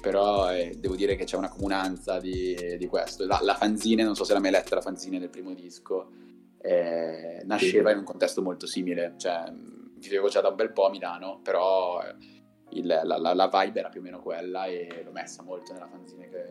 Però 0.00 0.52
eh, 0.52 0.76
devo 0.78 0.94
dire 0.94 1.16
che 1.16 1.24
c'è 1.24 1.36
una 1.36 1.48
comunanza 1.48 2.20
di, 2.20 2.76
di 2.78 2.86
questo. 2.86 3.26
La, 3.26 3.40
la 3.42 3.54
fanzine 3.56 4.04
non 4.04 4.14
so 4.14 4.24
se 4.24 4.32
l'hai 4.32 4.40
mai 4.42 4.50
letta 4.52 4.74
la 4.76 4.80
fanzine 4.80 5.18
del 5.18 5.28
primo 5.30 5.52
disco 5.54 6.10
eh, 6.60 7.42
nasceva 7.44 7.90
in 7.90 7.98
un 7.98 8.04
contesto 8.04 8.42
molto 8.42 8.66
simile 8.66 9.14
cioè 9.16 9.44
vivevo 9.96 10.28
già 10.28 10.40
da 10.40 10.48
un 10.48 10.56
bel 10.56 10.72
po' 10.72 10.86
a 10.86 10.90
Milano 10.90 11.40
però 11.42 12.00
eh, 12.02 12.14
il- 12.70 12.86
la, 12.86 13.02
la- 13.18 13.34
la 13.34 13.48
vibe 13.52 13.80
era 13.80 13.88
più 13.88 14.00
o 14.00 14.02
meno 14.02 14.20
quella 14.20 14.66
e 14.66 15.02
l'ho 15.04 15.10
messa 15.12 15.42
molto 15.42 15.72
nella 15.72 15.88
fanzine 15.88 16.28
che, 16.28 16.44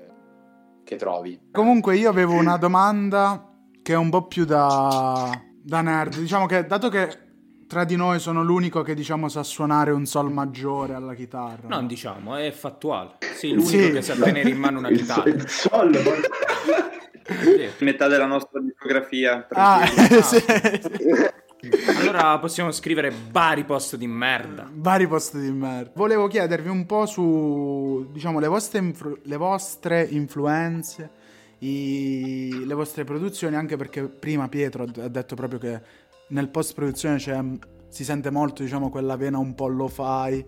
che 0.84 0.96
trovi. 0.96 1.50
Comunque 1.52 1.96
io 1.98 2.10
avevo 2.10 2.34
una 2.34 2.58
domanda 2.58 3.54
che 3.88 3.94
è 3.94 3.96
un 3.96 4.10
po' 4.10 4.24
più 4.28 4.44
da, 4.44 5.32
da 5.64 5.80
nerd. 5.80 6.18
Diciamo 6.18 6.46
che 6.46 6.66
dato 6.66 6.90
che 6.90 7.08
tra 7.70 7.86
di 7.86 7.96
noi 7.96 8.20
sono 8.20 8.44
l'unico 8.44 8.82
che 8.82 8.94
diciamo 8.94 9.30
sa 9.30 9.44
suonare 9.44 9.92
un 9.92 10.06
sol 10.06 10.30
maggiore 10.30 10.94
alla 10.94 11.14
chitarra. 11.14 11.70
Non 11.70 11.88
diciamo, 11.88 12.36
è 12.36 12.52
fattuale. 12.52 13.12
Sì, 13.34 13.52
l'unico 13.54 13.70
Sì. 13.70 13.92
che 13.94 14.02
sa 14.02 14.16
tenere 14.16 14.50
in 14.50 14.58
mano 14.58 14.80
una 14.80 14.90
chitarra. 14.92 15.30
il 15.30 15.48
sol, 15.48 15.96
Sì. 15.96 17.70
metà 17.86 18.10
della 18.10 18.26
nostra 18.26 18.60
discografia 18.60 19.48
Ah, 19.52 19.80
tranquilli. 19.88 20.22
sì. 21.82 21.96
Allora 22.00 22.38
possiamo 22.40 22.72
scrivere 22.74 23.14
vari 23.32 23.64
post 23.64 23.96
di 23.96 24.06
merda. 24.08 24.70
Vari 24.70 25.08
posti 25.08 25.40
di 25.40 25.52
merda. 25.52 25.92
Volevo 25.96 26.28
chiedervi 26.28 26.68
un 26.68 26.86
po' 26.86 27.06
su, 27.06 28.06
diciamo, 28.12 28.40
le 28.40 28.48
vostre, 28.48 28.80
influ- 28.80 29.20
le 29.24 29.38
vostre 29.38 30.04
influenze, 30.04 31.10
i- 31.60 32.64
le 32.66 32.74
vostre 32.74 33.04
produzioni, 33.04 33.56
anche 33.56 33.78
perché 33.78 34.04
prima 34.04 34.48
Pietro 34.48 34.84
ha 34.84 35.08
detto 35.08 35.36
proprio 35.36 35.60
che 35.60 35.82
nel 36.30 36.50
post 36.50 36.74
produzione 36.74 37.18
c'è, 37.18 37.40
si 37.90 38.04
sente 38.04 38.30
molto, 38.30 38.64
diciamo, 38.64 38.90
quella 38.90 39.16
vena 39.16 39.38
un 39.38 39.56
po' 39.56 39.68
lo 39.68 39.88
fai. 39.88 40.46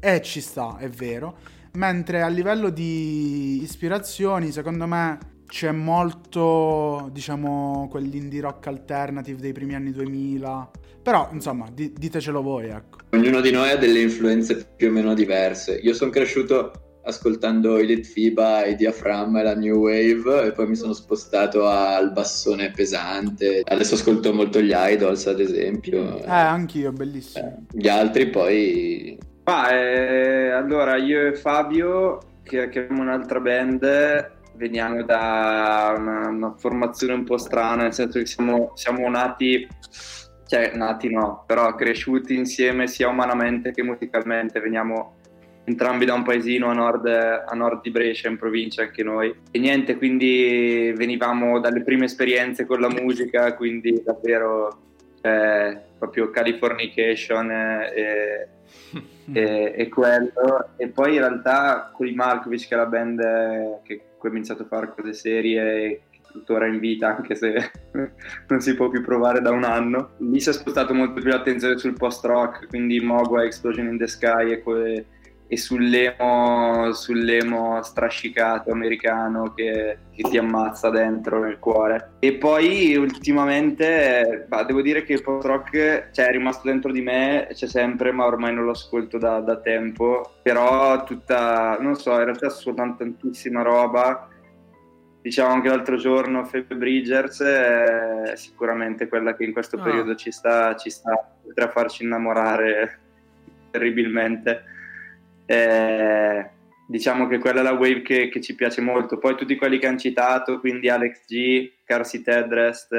E 0.00 0.20
ci 0.22 0.40
sta, 0.40 0.76
è 0.78 0.88
vero. 0.88 1.36
Mentre 1.74 2.22
a 2.22 2.28
livello 2.28 2.70
di 2.70 3.62
ispirazioni, 3.62 4.50
secondo 4.52 4.86
me 4.86 5.18
c'è 5.46 5.70
molto, 5.72 7.08
diciamo, 7.12 7.88
quell'indie 7.90 8.40
rock 8.40 8.66
alternative 8.66 9.40
dei 9.40 9.52
primi 9.52 9.74
anni 9.74 9.92
2000. 9.92 10.70
Però, 11.02 11.28
insomma, 11.32 11.68
di- 11.72 11.92
ditecelo 11.92 12.42
voi, 12.42 12.68
ecco. 12.68 12.98
Ognuno 13.10 13.40
di 13.40 13.50
noi 13.50 13.70
ha 13.70 13.76
delle 13.76 14.00
influenze 14.00 14.66
più 14.76 14.88
o 14.88 14.90
meno 14.90 15.14
diverse. 15.14 15.74
Io 15.74 15.94
sono 15.94 16.10
cresciuto 16.10 16.93
ascoltando 17.04 17.78
i 17.78 17.86
Lit 17.86 18.04
FIBA, 18.06 18.66
i 18.66 18.76
Diaframma 18.76 19.40
e 19.40 19.42
la 19.42 19.54
New 19.54 19.76
Wave 19.76 20.46
e 20.46 20.52
poi 20.52 20.68
mi 20.68 20.76
sono 20.76 20.92
spostato 20.92 21.66
al 21.66 22.12
bassone 22.12 22.70
pesante. 22.70 23.62
Adesso 23.64 23.94
ascolto 23.94 24.32
molto 24.32 24.60
gli 24.60 24.72
Idols, 24.74 25.26
ad 25.26 25.40
esempio. 25.40 26.22
Eh, 26.22 26.30
anch'io, 26.30 26.92
bellissimo. 26.92 27.66
Gli 27.70 27.88
altri 27.88 28.28
poi... 28.28 29.18
Ma 29.44 29.68
eh, 29.70 30.50
allora 30.50 30.96
io 30.96 31.26
e 31.26 31.34
Fabio, 31.34 32.18
che, 32.42 32.68
che 32.70 32.80
abbiamo 32.80 33.02
un'altra 33.02 33.40
band, 33.40 34.32
veniamo 34.56 35.02
da 35.02 35.94
una, 35.98 36.28
una 36.28 36.54
formazione 36.56 37.12
un 37.12 37.24
po' 37.24 37.36
strana, 37.36 37.82
nel 37.82 37.92
senso 37.92 38.18
che 38.18 38.26
siamo, 38.26 38.72
siamo 38.74 39.06
nati, 39.10 39.68
cioè 40.46 40.72
nati 40.74 41.10
no, 41.10 41.44
però 41.46 41.74
cresciuti 41.74 42.34
insieme 42.34 42.86
sia 42.86 43.08
umanamente 43.08 43.72
che 43.72 43.82
musicalmente, 43.82 44.60
veniamo 44.60 45.16
entrambi 45.64 46.04
da 46.04 46.14
un 46.14 46.22
paesino 46.22 46.68
a 46.68 46.74
nord, 46.74 47.06
a 47.06 47.54
nord 47.54 47.82
di 47.82 47.90
Brescia, 47.90 48.28
in 48.28 48.36
provincia 48.36 48.82
anche 48.82 49.02
noi. 49.02 49.34
E 49.50 49.58
niente, 49.58 49.96
quindi 49.96 50.92
venivamo 50.94 51.60
dalle 51.60 51.82
prime 51.82 52.04
esperienze 52.04 52.66
con 52.66 52.80
la 52.80 52.88
musica, 52.88 53.54
quindi 53.54 54.02
davvero 54.04 54.78
eh, 55.22 55.78
proprio 55.98 56.30
Californication 56.30 57.50
e, 57.50 58.48
e, 59.32 59.74
e 59.76 59.88
quello. 59.88 60.70
E 60.76 60.88
poi 60.88 61.14
in 61.14 61.20
realtà 61.20 61.90
con 61.92 62.06
i 62.06 62.14
Markovic, 62.14 62.68
che 62.68 62.74
è 62.74 62.78
la 62.78 62.86
band 62.86 63.82
che 63.82 64.02
ho 64.18 64.28
iniziato 64.28 64.62
a 64.62 64.66
fare 64.66 64.92
cose 64.94 65.12
serie 65.12 66.02
tuttora 66.34 66.66
in 66.66 66.80
vita, 66.80 67.14
anche 67.16 67.36
se 67.36 67.70
non 68.48 68.60
si 68.60 68.74
può 68.74 68.88
più 68.88 69.02
provare 69.02 69.40
da 69.40 69.50
un 69.50 69.64
anno. 69.64 70.10
Lì 70.18 70.40
si 70.40 70.50
è 70.50 70.52
spostato 70.52 70.92
molto 70.92 71.20
più 71.20 71.30
l'attenzione 71.30 71.78
sul 71.78 71.94
post-rock, 71.94 72.66
quindi 72.68 73.00
Mogwa, 73.00 73.44
Explosion 73.44 73.86
in 73.86 73.98
the 73.98 74.08
Sky 74.08 74.50
e 74.50 74.60
quelle 74.60 75.06
e 75.46 75.56
sull'emo, 75.58 76.92
sull'emo 76.92 77.82
strascicato 77.82 78.70
americano 78.70 79.52
che, 79.52 79.98
che, 80.10 80.22
ti 80.22 80.38
ammazza 80.38 80.88
dentro 80.88 81.38
nel 81.38 81.58
cuore. 81.58 82.14
E 82.18 82.34
poi 82.34 82.96
ultimamente, 82.96 84.46
bah, 84.48 84.64
devo 84.64 84.80
dire 84.80 85.04
che 85.04 85.12
il 85.12 85.22
post 85.22 85.46
rock 85.46 86.10
cioè, 86.12 86.26
è 86.26 86.30
rimasto 86.30 86.66
dentro 86.66 86.90
di 86.90 87.02
me, 87.02 87.48
c'è 87.52 87.66
sempre, 87.66 88.10
ma 88.10 88.24
ormai 88.24 88.54
non 88.54 88.64
lo 88.64 88.70
ascolto 88.70 89.18
da, 89.18 89.40
da 89.40 89.60
tempo. 89.60 90.38
Però 90.42 91.04
tutta, 91.04 91.76
non 91.78 91.94
so, 91.96 92.12
in 92.12 92.24
realtà 92.24 92.48
suono 92.48 92.96
tantissima 92.96 93.62
roba. 93.62 94.28
Diciamo 95.20 95.54
anche 95.54 95.68
l'altro 95.68 95.96
giorno 95.96 96.46
Phoebe 96.50 96.74
Bridgers 96.74 97.40
è 97.40 98.32
sicuramente 98.34 99.08
quella 99.08 99.34
che 99.34 99.44
in 99.44 99.52
questo 99.52 99.78
Ah. 99.78 99.82
periodo 99.82 100.14
ci 100.16 100.30
sta, 100.30 100.76
ci 100.76 100.90
sta 100.90 101.36
oltre 101.46 101.64
a 101.64 101.68
farci 101.68 102.02
innamorare 102.02 102.98
terribilmente. 103.70 104.72
Eh, 105.46 106.50
diciamo 106.86 107.26
che 107.26 107.38
quella 107.38 107.60
è 107.60 107.62
la 107.62 107.72
wave 107.72 108.02
che, 108.02 108.28
che 108.28 108.40
ci 108.40 108.54
piace 108.54 108.80
molto. 108.80 109.18
Poi 109.18 109.36
tutti 109.36 109.56
quelli 109.56 109.78
che 109.78 109.86
hanno 109.86 109.98
citato, 109.98 110.58
quindi 110.60 110.88
Alex 110.88 111.24
G, 111.26 111.72
Carsey 111.84 112.22
Tedrest, 112.22 112.92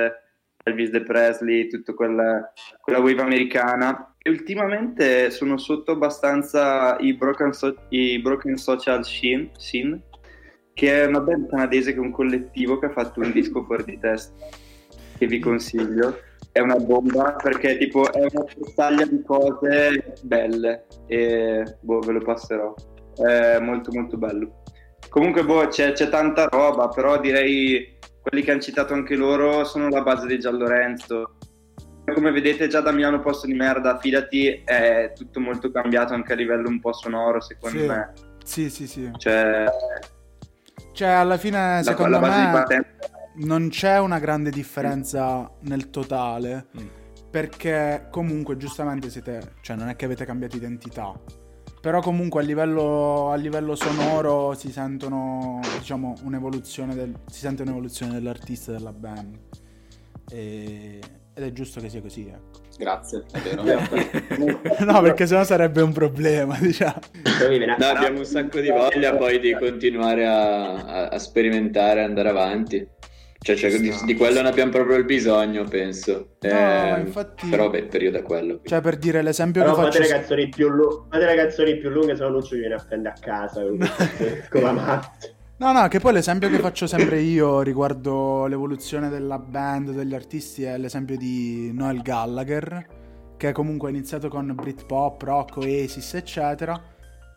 Elvis 0.63 0.89
De 0.89 1.01
Presley, 1.01 1.67
tutta 1.67 1.93
quella, 1.93 2.51
quella 2.81 2.99
wave 2.99 3.21
americana. 3.21 4.15
E 4.17 4.29
ultimamente 4.29 5.29
sono 5.29 5.57
sotto 5.57 5.91
abbastanza 5.91 6.97
i 6.99 7.13
Broken, 7.13 7.53
So- 7.53 7.85
i 7.89 8.19
broken 8.19 8.55
Social 8.55 9.05
Scene, 9.05 9.51
Scene, 9.57 10.01
che 10.73 11.03
è 11.03 11.05
una 11.05 11.21
band 11.21 11.49
canadese 11.49 11.91
che 11.91 11.97
è 11.97 12.01
un 12.01 12.11
collettivo 12.11 12.79
che 12.79 12.87
ha 12.87 12.91
fatto 12.91 13.19
un 13.19 13.31
disco 13.31 13.63
fuori 13.63 13.83
di 13.83 13.99
testa, 13.99 14.33
che 15.17 15.27
vi 15.27 15.39
consiglio. 15.39 16.19
È 16.55 16.61
una 16.61 16.77
bomba 16.77 17.33
perché 17.33 17.77
tipo 17.77 18.09
è 18.13 18.17
una 18.17 18.45
tazzaglia 18.45 19.05
di 19.05 19.21
cose 19.23 20.13
belle 20.21 20.85
e 21.07 21.65
boh, 21.81 21.99
ve 21.99 22.13
lo 22.13 22.21
passerò. 22.21 22.73
È 23.13 23.59
molto 23.59 23.91
molto 23.91 24.15
bello. 24.15 24.63
Comunque 25.09 25.43
boh, 25.43 25.67
c'è, 25.67 25.91
c'è 25.91 26.07
tanta 26.07 26.47
roba, 26.49 26.87
però 26.87 27.19
direi 27.19 27.97
quelli 28.21 28.41
che 28.41 28.51
hanno 28.51 28.61
citato 28.61 28.93
anche 28.93 29.17
loro 29.17 29.65
sono 29.65 29.89
la 29.89 30.01
base 30.01 30.27
di 30.27 30.39
Gian 30.39 30.55
Lorenzo. 30.55 31.35
Come 32.05 32.31
vedete 32.31 32.67
già 32.67 32.79
da 32.79 32.93
Milano 32.93 33.19
Posto 33.19 33.47
di 33.47 33.53
Merda, 33.53 33.97
fidati, 33.97 34.61
è 34.63 35.11
tutto 35.13 35.41
molto 35.41 35.69
cambiato 35.71 36.13
anche 36.13 36.31
a 36.31 36.35
livello 36.37 36.69
un 36.69 36.79
po' 36.79 36.93
sonoro 36.93 37.41
secondo 37.41 37.79
Sì. 37.79 37.85
me. 37.85 38.13
Sì, 38.45 38.69
sì, 38.69 38.87
sì. 38.87 39.11
Cioè, 39.17 39.65
Cioè, 40.93 41.07
alla 41.09 41.35
fine, 41.35 41.57
la, 41.57 41.83
secondo 41.83 42.11
la 42.11 42.19
base 42.19 42.39
di 42.39 42.45
me, 42.45 42.51
partenza 42.53 42.89
non 43.37 43.69
c'è 43.69 43.99
una 43.99 44.19
grande 44.19 44.49
differenza 44.49 45.49
nel 45.61 45.89
totale. 45.89 46.67
Mm. 46.79 46.87
Perché 47.29 48.07
comunque, 48.11 48.57
giustamente, 48.57 49.09
siete. 49.09 49.55
Cioè, 49.61 49.75
non 49.75 49.89
è 49.89 49.95
che 49.95 50.05
avete 50.05 50.25
cambiato 50.25 50.55
identità. 50.55 51.13
Però 51.81 52.01
comunque 52.01 52.41
a 52.41 52.43
livello, 52.43 53.29
a 53.29 53.35
livello 53.35 53.75
sonoro 53.75 54.53
si 54.55 54.71
sentono, 54.71 55.59
diciamo, 55.77 56.15
un'evoluzione 56.23 56.95
del, 56.95 57.13
si 57.27 57.39
sente 57.39 57.61
un'evoluzione 57.61 58.13
dell'artista 58.13 58.71
e 58.71 58.75
della 58.77 58.93
band. 58.93 59.37
E- 60.31 60.99
ed 61.37 61.43
è 61.43 61.51
giusto 61.51 61.81
che 61.81 61.89
sia 61.89 62.01
così, 62.01 62.27
ecco. 62.27 62.61
Grazie, 62.77 63.25
è 63.31 63.39
vero. 63.39 63.61
no, 64.85 65.01
perché 65.01 65.27
sennò 65.27 65.43
sarebbe 65.43 65.81
un 65.81 65.91
problema, 65.91 66.57
diciamo. 66.61 66.99
No, 67.77 67.85
abbiamo 67.85 68.19
un 68.19 68.25
sacco 68.25 68.61
di 68.61 68.69
voglia 68.69 69.15
poi 69.15 69.39
di 69.39 69.53
continuare 69.53 70.25
a, 70.25 70.73
a- 70.73 71.07
a 71.09 71.19
sperimentare, 71.19 72.03
andare 72.03 72.29
avanti. 72.29 72.87
Cioè, 73.45 73.55
cioè, 73.55 73.77
di, 73.77 73.93
di 74.05 74.15
quello 74.15 74.41
ne 74.41 74.47
abbiamo 74.47 74.71
proprio 74.71 74.97
il 74.97 75.05
bisogno, 75.05 75.65
penso. 75.65 76.29
No, 76.39 76.49
Eh, 76.49 76.99
infatti- 77.01 77.47
Però 77.47 77.69
beh, 77.69 77.77
il 77.77 77.87
periodo 77.87 78.17
è 78.17 78.23
quello. 78.23 78.59
Cioè, 78.63 78.81
per 78.81 78.97
dire 78.97 79.21
l'esempio 79.21 79.61
Però 79.61 79.75
che 79.75 79.81
fate 79.83 79.97
faccio... 79.99 80.09
le 80.09 80.17
canzoni 80.17 80.49
più 80.49 80.67
lunghe, 80.69 81.05
fate 81.11 81.25
le 81.27 81.35
canzoni 81.35 81.77
più 81.77 81.89
lunghe, 81.91 82.15
se 82.15 82.23
no 82.23 82.29
Lucio 82.29 82.55
viene 82.55 82.73
a 82.73 82.83
prendere 82.83 83.13
a 83.15 83.19
casa 83.21 83.61
la 84.49 84.71
mazza. 84.71 85.11
No, 85.57 85.71
no, 85.71 85.87
che 85.87 85.99
poi 85.99 86.13
l'esempio 86.13 86.49
che 86.49 86.57
faccio 86.57 86.87
sempre 86.87 87.19
io 87.19 87.61
riguardo 87.61 88.47
l'evoluzione 88.47 89.09
della 89.09 89.37
band, 89.37 89.91
degli 89.91 90.15
artisti, 90.15 90.63
è 90.63 90.75
l'esempio 90.79 91.15
di 91.15 91.71
Noel 91.71 92.01
Gallagher, 92.01 92.87
che 93.37 93.51
comunque 93.51 93.89
ha 93.89 93.91
iniziato 93.91 94.27
con 94.27 94.51
Britpop, 94.55 95.21
rock, 95.21 95.57
Oasis, 95.57 96.15
eccetera, 96.15 96.81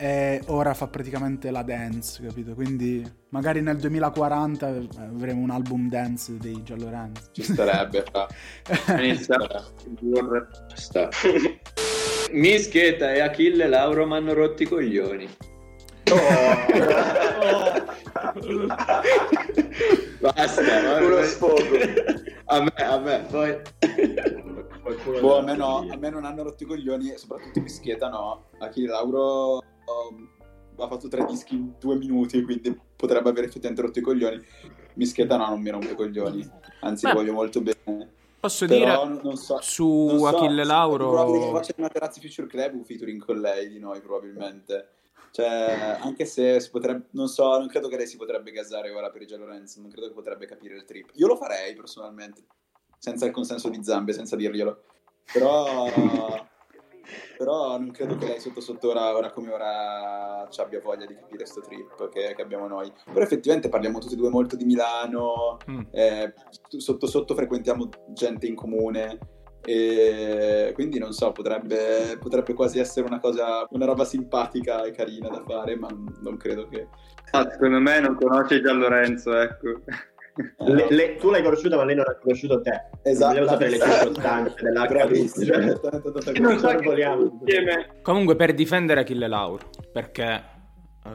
e 0.00 0.40
ora 0.46 0.74
fa 0.74 0.86
praticamente 0.86 1.50
la 1.50 1.62
dance, 1.64 2.22
capito? 2.24 2.54
Quindi 2.54 3.04
magari 3.30 3.60
nel 3.60 3.78
2040 3.78 4.66
avremo 5.12 5.40
un 5.42 5.50
album 5.50 5.88
dance 5.88 6.36
dei 6.36 6.62
Giallorenzi. 6.62 7.22
Ci 7.32 7.42
starebbe, 7.42 8.04
Ci 8.64 9.16
sta. 10.76 11.08
Mischeta 12.30 13.12
e 13.12 13.20
Achille 13.20 13.66
Lauro 13.66 14.06
mi 14.06 14.14
hanno 14.14 14.34
rotti 14.34 14.62
i 14.62 14.66
coglioni. 14.66 15.28
Basta, 20.20 20.62
va- 20.62 21.04
Uno 21.04 21.22
sfogo. 21.22 21.56
A 22.46 22.60
me, 22.62 22.72
a 22.76 22.98
me, 22.98 23.26
poi... 23.30 23.56
Boh, 25.20 25.38
a 25.38 25.42
me 25.42 25.56
no, 25.56 25.86
a 25.90 25.96
me 25.96 26.08
non 26.10 26.24
hanno 26.24 26.44
rotto 26.44 26.62
i 26.62 26.66
coglioni, 26.66 27.12
e 27.12 27.18
soprattutto 27.18 27.60
Mischieta 27.60 28.08
no. 28.08 28.44
Achille 28.58 28.88
Lauro 28.88 29.62
um, 30.10 30.28
ha 30.76 30.88
fatto 30.88 31.08
tre 31.08 31.24
dischi 31.24 31.54
in 31.54 31.72
due 31.78 31.96
minuti, 31.96 32.42
quindi 32.42 32.78
potrebbe 32.96 33.28
aver 33.30 33.44
effettivamente 33.44 33.82
rotto 33.82 33.98
i 33.98 34.02
coglioni. 34.02 34.40
Mischieta 34.94 35.36
no, 35.36 35.48
non 35.48 35.60
mi 35.60 35.70
rompe 35.70 35.92
i 35.92 35.94
coglioni, 35.94 36.48
anzi 36.80 37.06
Beh, 37.06 37.12
voglio 37.12 37.32
molto 37.32 37.60
bene. 37.60 38.16
Posso 38.40 38.66
Però 38.66 39.06
dire 39.06 39.20
non- 39.22 39.36
so. 39.36 39.58
su 39.60 40.06
non 40.06 40.18
so, 40.18 40.26
Achille 40.26 40.62
È 40.62 40.66
probabile 40.66 41.38
che 41.38 41.44
Lauro... 41.44 41.50
faccia 41.56 41.74
una 41.76 41.88
Terrazzi 41.88 42.20
Future 42.20 42.46
Club 42.46 42.74
un 42.74 42.84
featuring 42.84 43.24
con 43.24 43.40
lei 43.40 43.68
di 43.68 43.78
noi, 43.78 44.00
probabilmente. 44.00 44.90
Cioè, 45.30 45.98
anche 46.00 46.24
se 46.24 46.58
si 46.60 46.70
potrebbe, 46.70 47.06
non 47.10 47.28
so, 47.28 47.58
non 47.58 47.66
credo 47.68 47.88
che 47.88 47.96
lei 47.96 48.06
si 48.06 48.16
potrebbe 48.16 48.50
gasare 48.50 48.90
ora 48.90 49.10
per 49.10 49.22
i 49.22 49.28
Lorenzo, 49.28 49.80
non 49.80 49.90
credo 49.90 50.08
che 50.08 50.14
potrebbe 50.14 50.46
capire 50.46 50.76
il 50.76 50.84
trip. 50.84 51.10
Io 51.14 51.26
lo 51.26 51.36
farei 51.36 51.74
personalmente, 51.74 52.44
senza 52.98 53.26
il 53.26 53.32
consenso 53.32 53.68
di 53.68 53.82
Zambe, 53.82 54.12
senza 54.12 54.36
dirglielo. 54.36 54.82
Però, 55.32 55.86
però 57.36 57.78
non 57.78 57.90
credo 57.90 58.16
che 58.16 58.26
lei 58.26 58.40
sotto 58.40 58.60
sotto 58.60 58.90
ora, 58.90 59.14
ora 59.16 59.30
come 59.30 59.52
ora 59.52 60.46
ci 60.50 60.60
abbia 60.60 60.80
voglia 60.80 61.06
di 61.06 61.14
capire 61.14 61.46
sto 61.46 61.60
trip 61.60 62.08
che, 62.10 62.34
che 62.34 62.42
abbiamo 62.42 62.66
noi. 62.66 62.92
Però 63.04 63.20
effettivamente 63.24 63.68
parliamo 63.68 63.98
tutti 63.98 64.14
e 64.14 64.16
due 64.16 64.30
molto 64.30 64.56
di 64.56 64.64
Milano, 64.64 65.56
Mm. 65.68 65.80
eh, 65.90 66.34
sotto 66.78 67.06
sotto 67.06 67.34
frequentiamo 67.34 67.88
gente 68.08 68.46
in 68.46 68.54
comune 68.54 69.18
e 69.64 70.70
quindi 70.74 70.98
non 70.98 71.12
so 71.12 71.32
potrebbe, 71.32 72.16
potrebbe 72.20 72.54
quasi 72.54 72.78
essere 72.78 73.06
una 73.06 73.18
cosa 73.18 73.66
una 73.70 73.84
roba 73.84 74.04
simpatica 74.04 74.84
e 74.84 74.92
carina 74.92 75.28
da 75.28 75.42
fare 75.46 75.76
ma 75.76 75.88
non 76.22 76.36
credo 76.36 76.68
che 76.68 76.86
Ah, 77.32 77.46
secondo 77.50 77.78
me 77.78 78.00
non 78.00 78.14
conosce 78.14 78.62
Gian 78.62 78.78
Lorenzo, 78.78 79.36
ecco. 79.36 79.82
Le- 80.58 80.86
le- 80.90 81.16
tu 81.16 81.30
l'hai 81.30 81.42
conosciuta, 81.42 81.76
ma 81.76 81.84
lei 81.84 81.94
non 81.96 82.04
ha 82.08 82.16
conosciuto 82.20 82.60
te. 82.60 82.70
Esatto. 83.02 83.28
Vogliamo 83.32 83.48
sapere 83.48 83.70
le 83.70 83.78
circostanze. 83.78 84.54
Bravissimo. 84.88 85.54
Cioè. 87.44 87.86
Comunque 88.02 88.36
per 88.36 88.54
difendere 88.54 89.00
Achille 89.00 89.28
Lauro, 89.28 89.70
perché 89.92 90.42
eh, 91.04 91.10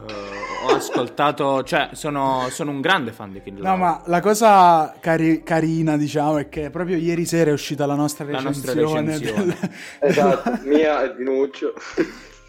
ho 0.66 0.74
ascoltato, 0.74 1.62
cioè 1.62 1.90
sono, 1.92 2.46
sono 2.50 2.70
un 2.70 2.80
grande 2.80 3.12
fan 3.12 3.32
di 3.32 3.38
Achille 3.38 3.58
No, 3.58 3.62
Lauro. 3.62 3.78
ma 3.82 4.02
la 4.06 4.20
cosa 4.20 4.94
cari- 5.00 5.42
carina, 5.42 5.96
diciamo, 5.96 6.38
è 6.38 6.48
che 6.48 6.70
proprio 6.70 6.96
ieri 6.96 7.24
sera 7.24 7.50
è 7.50 7.52
uscita 7.52 7.86
la 7.86 7.94
nostra 7.94 8.24
La 8.30 8.40
nostra 8.40 8.72
recensione, 8.72 9.12
recensione. 9.18 9.44
del- 9.60 9.70
Esatto, 10.00 10.58
mia 10.64 11.02
e 11.04 11.14
di 11.16 11.24
Nuccio. 11.24 11.72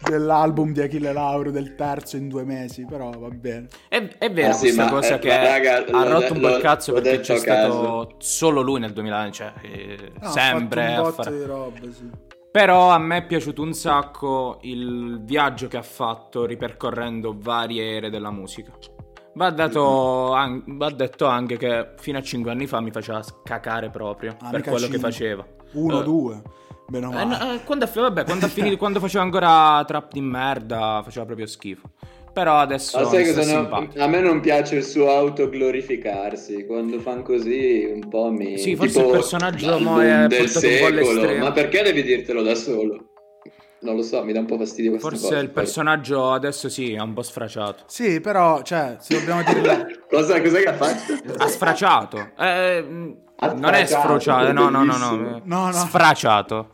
Dell'album 0.02 0.72
di 0.72 0.80
Achille 0.82 1.12
Lauro, 1.12 1.50
del 1.50 1.74
terzo 1.74 2.16
in 2.16 2.28
due 2.28 2.44
mesi, 2.44 2.84
però 2.84 3.10
va 3.10 3.28
bene. 3.28 3.66
È, 3.88 4.06
è 4.18 4.30
vera 4.30 4.50
Ah, 4.50 4.52
sì, 4.52 4.60
questa 4.64 4.84
ma, 4.84 4.90
cosa 4.90 5.14
eh, 5.14 5.18
che 5.18 5.36
raga, 5.36 5.84
ha 5.90 6.08
rotto 6.08 6.32
un 6.34 6.40
l'ho- 6.40 6.58
cazzo 6.58 6.92
perché 6.92 7.20
c'è 7.20 7.36
a 7.36 7.40
caso. 7.40 7.70
stato 7.72 8.14
solo 8.18 8.60
lui 8.60 8.80
nel 8.80 8.92
2000, 8.92 9.30
cioè 9.30 9.52
eh, 9.62 10.12
No, 10.20 10.28
ha 10.28 10.30
sempre 10.30 10.80
fatto 10.86 10.92
a 10.92 10.98
un 10.98 11.02
botto 11.10 11.22
fare- 11.22 11.36
di 11.38 11.44
roba, 11.44 11.78
sì. 11.90 12.10
Però 12.50 12.88
a 12.90 12.98
me 12.98 13.18
è 13.18 13.26
piaciuto 13.26 13.60
un 13.62 13.74
sacco 13.74 14.58
il 14.62 15.20
viaggio 15.22 15.68
che 15.68 15.76
ha 15.76 15.82
fatto 15.82 16.46
ripercorrendo 16.46 17.34
varie 17.38 17.96
ere 17.96 18.08
della 18.08 18.30
musica. 18.30 18.72
Va, 19.34 19.50
dato 19.50 20.32
an- 20.32 20.62
va 20.66 20.88
detto 20.90 21.26
anche 21.26 21.58
che 21.58 21.90
fino 21.98 22.16
a 22.16 22.22
5 22.22 22.50
anni 22.50 22.66
fa 22.66 22.80
mi 22.80 22.90
faceva 22.90 23.22
cacare 23.44 23.90
proprio 23.90 24.34
Ah, 24.40 24.48
per 24.48 24.62
quello 24.62 24.86
che 24.86 24.92
cinque. 24.92 24.98
faceva. 24.98 25.46
Uno, 25.72 26.00
Eh, 26.00 26.04
due, 26.04 26.42
bene 26.88 27.06
o 27.06 27.10
eh, 27.10 27.24
male. 27.24 27.38
no, 27.44 27.52
eh, 27.52 27.64
quando, 27.64 27.88
vabbè, 27.92 28.24
quando, 28.24 28.48
finito, 28.48 28.76
quando 28.78 29.00
faceva 29.00 29.24
ancora 29.24 29.82
trap 29.86 30.12
di 30.12 30.20
merda, 30.20 31.02
faceva 31.04 31.24
proprio 31.24 31.46
schifo. 31.46 31.90
Però 32.32 32.58
adesso 32.58 33.00
Ma 33.00 33.06
sai 33.06 33.24
cosa 33.24 33.62
no-. 33.62 33.88
A 33.96 34.06
me 34.06 34.20
non 34.20 34.40
piace 34.40 34.76
il 34.76 34.84
suo 34.84 35.08
autoglorificarsi. 35.10 36.66
Quando 36.66 36.98
fanno 37.00 37.22
così 37.22 37.90
un 37.90 38.10
po' 38.10 38.30
mi... 38.30 38.58
Sì, 38.58 38.76
forse 38.76 38.98
tipo, 38.98 39.06
il 39.06 39.12
personaggio 39.12 39.78
mo 39.78 40.00
è 40.02 40.26
del 40.26 40.50
portato 40.50 40.66
un 40.66 40.98
po' 41.00 41.04
secolo. 41.22 41.38
Ma 41.38 41.52
perché 41.52 41.82
devi 41.82 42.02
dirtelo 42.02 42.42
da 42.42 42.54
solo? 42.54 43.04
Non 43.80 43.96
lo 43.96 44.02
so, 44.02 44.22
mi 44.22 44.32
dà 44.34 44.40
un 44.40 44.46
po' 44.46 44.58
fastidio 44.58 44.90
questa 44.90 45.08
Forse 45.08 45.28
cosa. 45.28 45.38
il 45.38 45.48
personaggio 45.50 46.32
adesso 46.32 46.68
sì, 46.68 46.92
è 46.92 47.00
un 47.00 47.14
po' 47.14 47.22
sfraciato. 47.22 47.84
Sì, 47.86 48.20
però, 48.20 48.60
cioè, 48.62 48.96
se 49.00 49.18
dobbiamo 49.18 49.42
dire... 49.42 50.04
Cosa, 50.08 50.40
cos'è 50.40 50.60
che 50.60 50.68
ha 50.68 50.74
fatto? 50.74 51.14
Ha 51.38 51.48
sfraciato. 51.48 52.32
Eh, 52.38 53.16
non 53.54 53.74
è 53.74 53.84
sfrociato, 53.86 54.52
no, 54.52 54.68
no, 54.70 54.84
no, 54.84 54.96
no. 54.96 55.40
No, 55.44 55.66
no. 55.66 55.72
Sfraciato. 55.72 56.70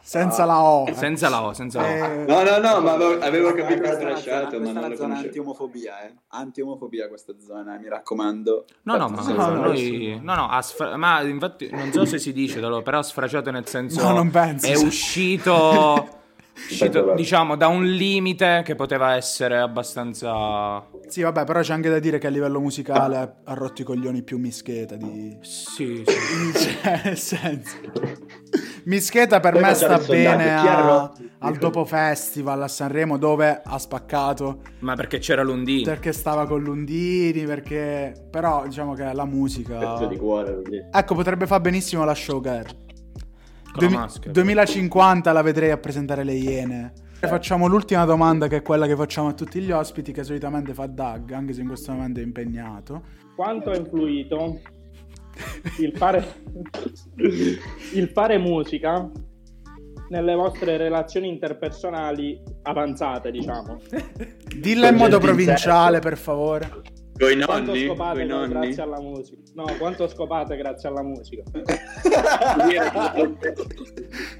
senza 0.00 0.44
la 0.44 0.62
O. 0.62 0.86
Senza 0.94 1.28
la 1.28 1.42
O, 1.42 1.52
senza 1.52 1.80
la 1.80 1.86
O. 1.88 1.90
Eh, 1.90 2.24
No, 2.28 2.42
no, 2.42 2.58
no, 2.58 2.80
ma 2.80 2.92
avevo, 2.92 3.18
avevo 3.20 3.52
capito 3.52 3.86
strasciato, 3.92 4.60
ma 4.60 4.70
non 4.70 4.74
lo 4.74 4.80
zona 4.80 4.96
conoscevo. 4.96 5.14
anti-omofobia, 5.26 6.00
eh. 6.04 6.14
Anti-omofobia 6.28 7.08
questa 7.08 7.32
zona, 7.44 7.76
mi 7.76 7.88
raccomando. 7.88 8.64
No, 8.82 8.96
no, 8.96 9.08
ma 9.08 9.22
no, 9.22 9.32
no, 9.34 9.62
noi... 9.64 10.18
No, 10.22 10.34
no, 10.36 10.48
sfra- 10.62 10.96
ma 10.96 11.20
infatti 11.22 11.68
non 11.72 11.90
so 11.92 12.04
se 12.04 12.18
si 12.18 12.32
dice, 12.32 12.60
però 12.82 12.98
ha 12.98 13.02
sfraciato 13.02 13.50
nel 13.50 13.66
senso... 13.66 14.00
No, 14.00 14.12
non 14.12 14.30
penso. 14.30 14.66
È 14.66 14.76
uscito, 14.76 16.08
uscito, 16.54 17.14
diciamo, 17.14 17.56
da 17.56 17.68
un 17.68 17.84
limite 17.84 18.62
che 18.64 18.74
poteva 18.74 19.16
essere 19.16 19.58
abbastanza... 19.58 20.86
Sì, 21.06 21.22
vabbè, 21.22 21.44
però 21.44 21.60
c'è 21.60 21.72
anche 21.72 21.90
da 21.90 21.98
dire 21.98 22.18
che 22.18 22.26
a 22.26 22.30
livello 22.30 22.60
musicale 22.60 23.16
ha 23.44 23.54
rotto 23.54 23.82
i 23.82 23.84
coglioni 23.84 24.22
più 24.22 24.38
Mischeta 24.38 24.96
di... 24.96 25.36
Sì, 25.40 26.04
sì. 26.06 26.12
Cioè, 26.82 27.00
nel 27.04 27.18
senso... 27.18 27.76
Mischeta 28.84 29.40
per 29.40 29.52
Poi 29.52 29.62
me 29.62 29.74
sta 29.74 29.98
bene 29.98 30.54
a- 30.54 31.12
al 31.38 31.56
dopo 31.56 31.84
festival 31.84 32.62
a 32.62 32.68
Sanremo 32.68 33.16
dove 33.18 33.60
ha 33.64 33.78
spaccato 33.78 34.60
Ma 34.80 34.94
perché 34.94 35.18
c'era 35.18 35.42
Lundini. 35.42 35.84
perché 35.84 36.12
stava 36.12 36.46
con 36.46 36.62
Lundini, 36.62 37.44
perché... 37.44 38.12
Però 38.30 38.64
diciamo 38.66 38.94
che 38.94 39.12
la 39.12 39.24
musica... 39.24 39.78
Pezzo 39.78 40.06
di 40.06 40.16
cuore. 40.16 40.62
Ecco, 40.92 41.14
potrebbe 41.14 41.46
fare 41.46 41.60
benissimo 41.62 42.04
la 42.04 42.14
showgirl. 42.14 42.82
La 43.80 43.88
maschera. 43.90 44.32
2050 44.32 45.32
la 45.32 45.42
vedrei 45.42 45.70
a 45.70 45.78
presentare 45.78 46.24
le 46.24 46.34
Iene. 46.34 46.92
Facciamo 47.20 47.66
l'ultima 47.66 48.04
domanda 48.04 48.48
che 48.48 48.56
è 48.56 48.62
quella 48.62 48.86
che 48.86 48.94
facciamo 48.94 49.28
a 49.28 49.32
tutti 49.32 49.60
gli 49.60 49.70
ospiti 49.70 50.12
che 50.12 50.24
solitamente 50.24 50.74
fa 50.74 50.86
Doug, 50.86 51.32
anche 51.32 51.54
se 51.54 51.62
in 51.62 51.68
questo 51.68 51.92
momento 51.92 52.20
è 52.20 52.22
impegnato. 52.22 53.02
quanto 53.34 53.70
ha 53.70 53.76
influito 53.76 54.60
il 55.78 55.92
fare, 55.96 56.24
il 57.94 58.08
fare 58.12 58.38
musica 58.38 59.10
nelle 60.08 60.34
vostre 60.34 60.76
relazioni 60.76 61.28
interpersonali 61.28 62.40
avanzate, 62.62 63.30
diciamo. 63.30 63.80
Dilla 64.56 64.88
in 64.88 64.96
modo 64.96 65.18
provinciale, 65.18 65.98
per 65.98 66.16
favore. 66.16 66.70
Coi 67.16 67.36
Quanto 67.40 67.70
nonni? 67.72 67.86
scopate 67.86 68.18
Coi 68.18 68.26
nonni? 68.26 68.48
grazie 68.48 68.82
alla 68.82 69.00
musica? 69.00 69.40
No, 69.54 69.64
quanto 69.78 70.08
scopate 70.08 70.56
grazie 70.56 70.88
alla 70.88 71.02
musica? 71.02 71.42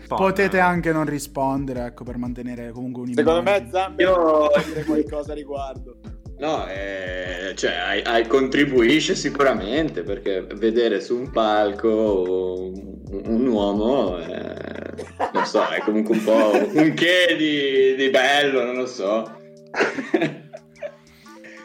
Potete 0.09 0.59
anche 0.59 0.93
non 0.93 1.05
rispondere, 1.05 1.85
ecco, 1.87 2.05
per 2.05 2.17
mantenere 2.19 2.71
comunque 2.73 3.03
un 3.03 3.13
Secondo 3.15 3.43
me 3.43 3.69
Zambi 3.71 4.03
Io- 4.03 4.49
dire 4.67 4.85
qualcosa 4.85 5.33
a 5.33 5.35
riguardo. 5.35 5.97
No, 6.37 6.67
eh, 6.67 7.53
cioè, 7.55 7.73
hai- 7.75 8.03
hai- 8.03 8.27
contribuisce 8.27 9.15
sicuramente 9.15 10.03
perché 10.03 10.45
vedere 10.57 11.01
su 11.01 11.17
un 11.17 11.31
palco 11.31 12.71
un, 12.73 13.23
un 13.27 13.47
uomo, 13.47 14.19
eh, 14.19 14.95
non 15.33 15.45
so, 15.47 15.65
è 15.69 15.81
comunque 15.83 16.17
un 16.17 16.25
po' 16.25 16.51
un 16.73 16.93
che 16.95 17.37
di, 17.39 17.95
di 17.95 18.11
bello, 18.11 18.65
non 18.65 18.75
lo 18.75 18.87
so. 18.87 19.31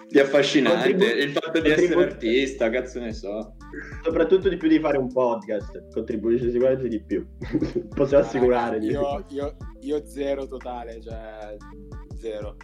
di 0.09 0.19
affascinante. 0.19 0.89
Contribu- 0.93 1.23
Il 1.23 1.31
fatto 1.31 1.59
di 1.61 1.69
essere 1.69 2.03
artista, 2.03 2.69
cazzo 2.69 2.99
ne 2.99 3.13
so. 3.13 3.55
Soprattutto 4.03 4.49
di 4.49 4.57
più 4.57 4.67
di 4.67 4.79
fare 4.79 4.97
un 4.97 5.11
podcast. 5.11 5.87
Contribuisce 5.93 6.49
sicuramente 6.51 6.87
di 6.87 6.99
più. 7.01 7.25
Possiamo 7.93 8.23
assicurare. 8.23 8.79
di- 8.79 8.87
Io, 8.87 9.23
io, 9.29 9.55
io 9.81 10.05
zero 10.05 10.47
totale, 10.47 10.99
cioè 11.01 11.55
zero. 12.15 12.55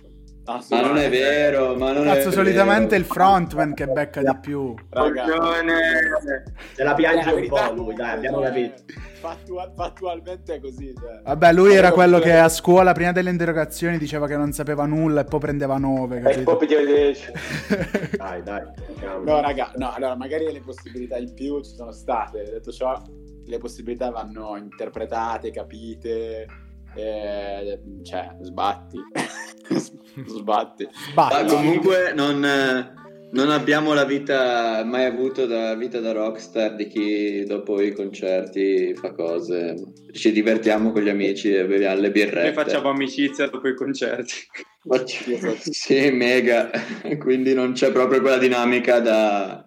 Ma 0.46 0.82
non 0.82 0.98
è 0.98 1.10
vero, 1.10 1.76
ma 1.76 1.92
non 1.92 2.08
è 2.08 2.14
Cazzo, 2.14 2.30
solitamente 2.32 2.96
è 2.96 3.00
vero. 3.00 3.02
il 3.02 3.06
frontman 3.06 3.74
che 3.74 3.88
becca 3.88 4.22
di 4.22 4.38
più. 4.42 4.76
Raga, 4.90 5.24
Coglione. 5.24 5.74
Se 6.74 6.84
la 6.84 6.94
piange 6.94 7.32
un 7.32 7.48
po' 7.48 7.74
lui, 7.74 7.96
dai, 7.96 8.12
abbiamo 8.12 8.42
capito. 8.42 8.84
fattua- 9.20 9.72
fattualmente 9.76 10.54
è 10.56 10.60
così. 10.60 10.94
Cioè. 10.96 11.22
Vabbè, 11.24 11.52
lui 11.52 11.74
era 11.74 11.92
quello 11.92 12.20
che 12.20 12.32
a 12.38 12.48
scuola, 12.50 12.92
prima 12.92 13.12
delle 13.12 13.32
interrogazioni, 13.32 13.98
diceva 13.98 14.28
che 14.28 14.38
non 14.38 14.52
sapeva 14.52 14.86
nulla 14.86 15.22
e 15.22 15.26
poi 15.26 15.40
prendeva 15.40 15.78
9, 15.78 16.22
E 16.24 16.40
poi 16.44 16.58
pigliava 16.58 16.86
10. 16.86 17.32
Dai, 18.18 18.44
dai. 18.44 18.64
No, 19.24 19.42
raga, 19.42 19.72
no, 19.78 19.94
allora 19.94 20.16
magari 20.16 20.52
le 20.52 20.62
possibilità 20.62 21.18
in 21.18 21.34
più 21.34 21.60
ci 21.64 21.74
sono 21.74 21.92
state. 21.92 22.44
Detto 22.44 22.72
ciò, 22.72 23.02
le 23.48 23.58
possibilità 23.58 24.12
vanno 24.12 24.56
interpretate, 24.58 25.50
capite. 25.50 26.46
Eh, 26.96 27.80
cioè, 28.04 28.36
sbatti. 28.42 29.00
sbatti. 30.26 30.88
Ma 31.14 31.46
comunque 31.46 32.14
non, 32.14 32.44
eh, 32.44 32.94
non 33.32 33.50
abbiamo 33.50 33.94
la 33.94 34.06
vita 34.06 34.84
mai 34.86 35.06
avuto 35.06 35.46
da 35.46 35.76
vita 35.76 36.00
da 36.00 36.14
rockstar 36.14 36.76
di 36.76 36.88
chi 36.88 37.44
dopo 37.44 37.82
i 37.82 37.92
concerti 37.92 38.96
fa 38.96 39.12
cose. 39.14 39.76
Ci 40.12 40.32
divertiamo 40.32 40.92
con 40.92 41.02
gli 41.02 41.10
amici 41.10 41.54
e 41.54 41.66
beviamo 41.66 42.00
le 42.00 42.12
birrette. 42.12 42.54
Noi 42.54 42.54
facciamo 42.54 42.90
amicizia 42.90 43.48
dopo 43.50 43.68
i 43.68 43.76
concerti. 43.76 44.34
Sì, 45.72 46.12
mega. 46.12 46.70
Quindi 47.20 47.54
non 47.54 47.74
c'è 47.74 47.92
proprio 47.92 48.22
quella 48.22 48.38
dinamica 48.38 49.00
da... 49.00 49.65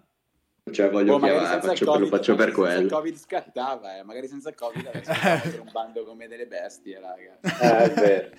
Cioè 0.71 0.89
voglio 0.89 1.17
magari 1.17 1.39
chiamare, 1.39 1.61
faccio, 1.61 1.85
lo 1.85 1.91
Covid- 1.91 2.09
faccio 2.09 2.35
per 2.35 2.47
magari 2.49 2.55
senza 2.55 2.71
il 2.71 2.87
quello. 2.87 2.95
Covid 2.97 3.17
scattava, 3.17 3.97
eh. 3.97 4.03
magari 4.03 4.27
senza 4.27 4.49
il 4.49 4.55
Covid 4.55 4.85
adesso 4.87 5.13
faccio 5.13 5.61
un 5.65 5.69
bando 5.71 6.03
come 6.05 6.27
delle 6.27 6.45
bestie, 6.47 6.99
raga. 6.99 7.37
Eh, 7.41 7.83
è 7.83 7.93
vero. 7.93 8.29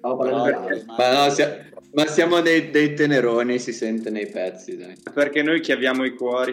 Parlando 0.00 0.44
di- 0.68 0.74
rimane- 0.78 0.84
Ma 0.98 1.24
no, 1.24 1.30
sia- 1.30 1.64
ma 1.94 2.06
siamo 2.06 2.40
dei, 2.40 2.70
dei 2.70 2.94
teneroni, 2.94 3.58
si 3.58 3.72
sente 3.72 4.10
nei 4.10 4.26
pezzi, 4.28 4.76
dai. 4.76 4.94
Perché 5.12 5.42
noi 5.42 5.60
chiaviamo 5.60 6.04
i 6.04 6.14
cuori. 6.14 6.52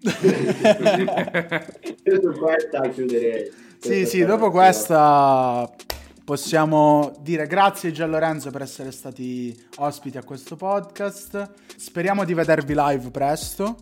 Io 2.04 2.20
su 2.20 2.38
questa 2.38 2.80
chiuderei. 2.88 3.50
Sì, 3.80 4.06
sì, 4.06 4.24
dopo 4.24 4.50
questa 4.50 5.68
possiamo 6.24 7.16
dire 7.20 7.46
grazie 7.46 7.90
Gian 7.90 8.10
Lorenzo 8.10 8.50
per 8.50 8.62
essere 8.62 8.90
stati 8.92 9.56
ospiti 9.76 10.18
a 10.18 10.22
questo 10.24 10.56
podcast. 10.56 11.50
Speriamo 11.76 12.24
di 12.24 12.34
vedervi 12.34 12.74
live 12.76 13.10
presto 13.10 13.76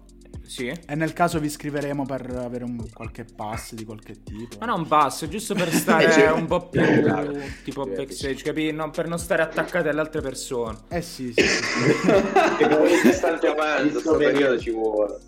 Sì. 0.47 0.69
e 0.69 0.95
nel 0.95 1.13
caso 1.13 1.39
vi 1.41 1.49
scriveremo 1.51 2.05
per 2.07 2.31
avere 2.37 2.65
un 2.65 2.83
qualche 2.93 3.25
pass 3.25 3.75
di 3.75 3.85
qualche 3.85 4.23
tipo. 4.23 4.57
Ma 4.61 4.67
non 4.67 4.87
passo, 4.87 5.29
giusto 5.29 5.55
per 5.55 5.71
stare 5.73 6.11
Cioè- 6.13 6.31
un 6.31 6.47
po' 6.47 6.69
più 6.69 6.83
tipo 7.65 7.85
backstage, 7.85 8.43
capì? 8.43 8.71
No, 8.73 8.91
per 8.91 9.09
non 9.09 9.19
stare 9.19 9.43
attaccati 9.43 9.89
alle 9.89 10.01
altre 10.01 10.21
persone. 10.21 10.79
Eh 10.89 11.03
sì, 11.03 11.33
sì, 11.37 11.43
sì. 11.43 11.63
Che 12.59 12.69
come 12.69 12.89
distanziamento, 13.03 13.83
Visto 13.83 13.93
questo 13.93 14.13
vedere. 14.17 14.33
periodo 14.33 14.59
ci 14.61 14.71
vuole. 14.71 15.19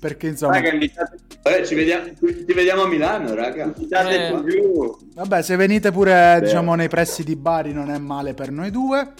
perché 0.00 0.28
insomma... 0.28 0.54
Raga, 0.54 0.72
invitate, 0.72 1.16
Vabbè, 1.42 1.64
ci 1.66 1.74
vediamo, 1.74 2.04
ci 2.20 2.52
vediamo 2.54 2.82
a 2.82 2.88
Milano, 2.88 3.34
raga. 3.34 3.64
invitate 3.64 4.28
Eh. 4.28 4.42
più. 4.42 4.96
Vabbè, 5.14 5.42
se 5.42 5.56
venite 5.56 5.90
pure, 5.92 6.40
diciamo, 6.42 6.74
nei 6.74 6.88
pressi 6.88 7.22
di 7.24 7.36
Bari 7.36 7.72
non 7.72 7.90
è 7.90 7.98
male 7.98 8.34
per 8.34 8.50
noi 8.50 8.70
due. 8.70 9.12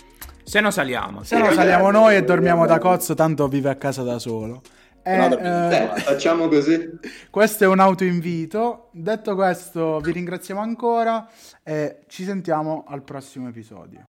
Se 0.44 0.60
no 0.60 0.70
saliamo. 0.70 1.22
Se 1.22 1.38
no 1.38 1.52
saliamo 1.52 1.90
noi 1.90 2.16
e 2.16 2.24
dormiamo 2.24 2.66
da 2.66 2.78
cozzo, 2.78 3.14
tanto 3.14 3.46
vive 3.48 3.70
a 3.70 3.76
casa 3.76 4.02
da 4.02 4.18
solo. 4.18 4.60
Eh, 5.02 5.24
insieme. 5.24 5.92
Facciamo 5.96 6.48
così. 6.48 6.98
questo 7.30 7.64
è 7.64 7.66
un 7.66 7.80
autoinvito. 7.80 8.88
Detto 8.92 9.34
questo, 9.34 9.98
vi 10.00 10.12
ringraziamo 10.12 10.60
ancora 10.60 11.28
e 11.62 12.04
ci 12.08 12.24
sentiamo 12.24 12.84
al 12.86 13.02
prossimo 13.02 13.48
episodio. 13.48 14.04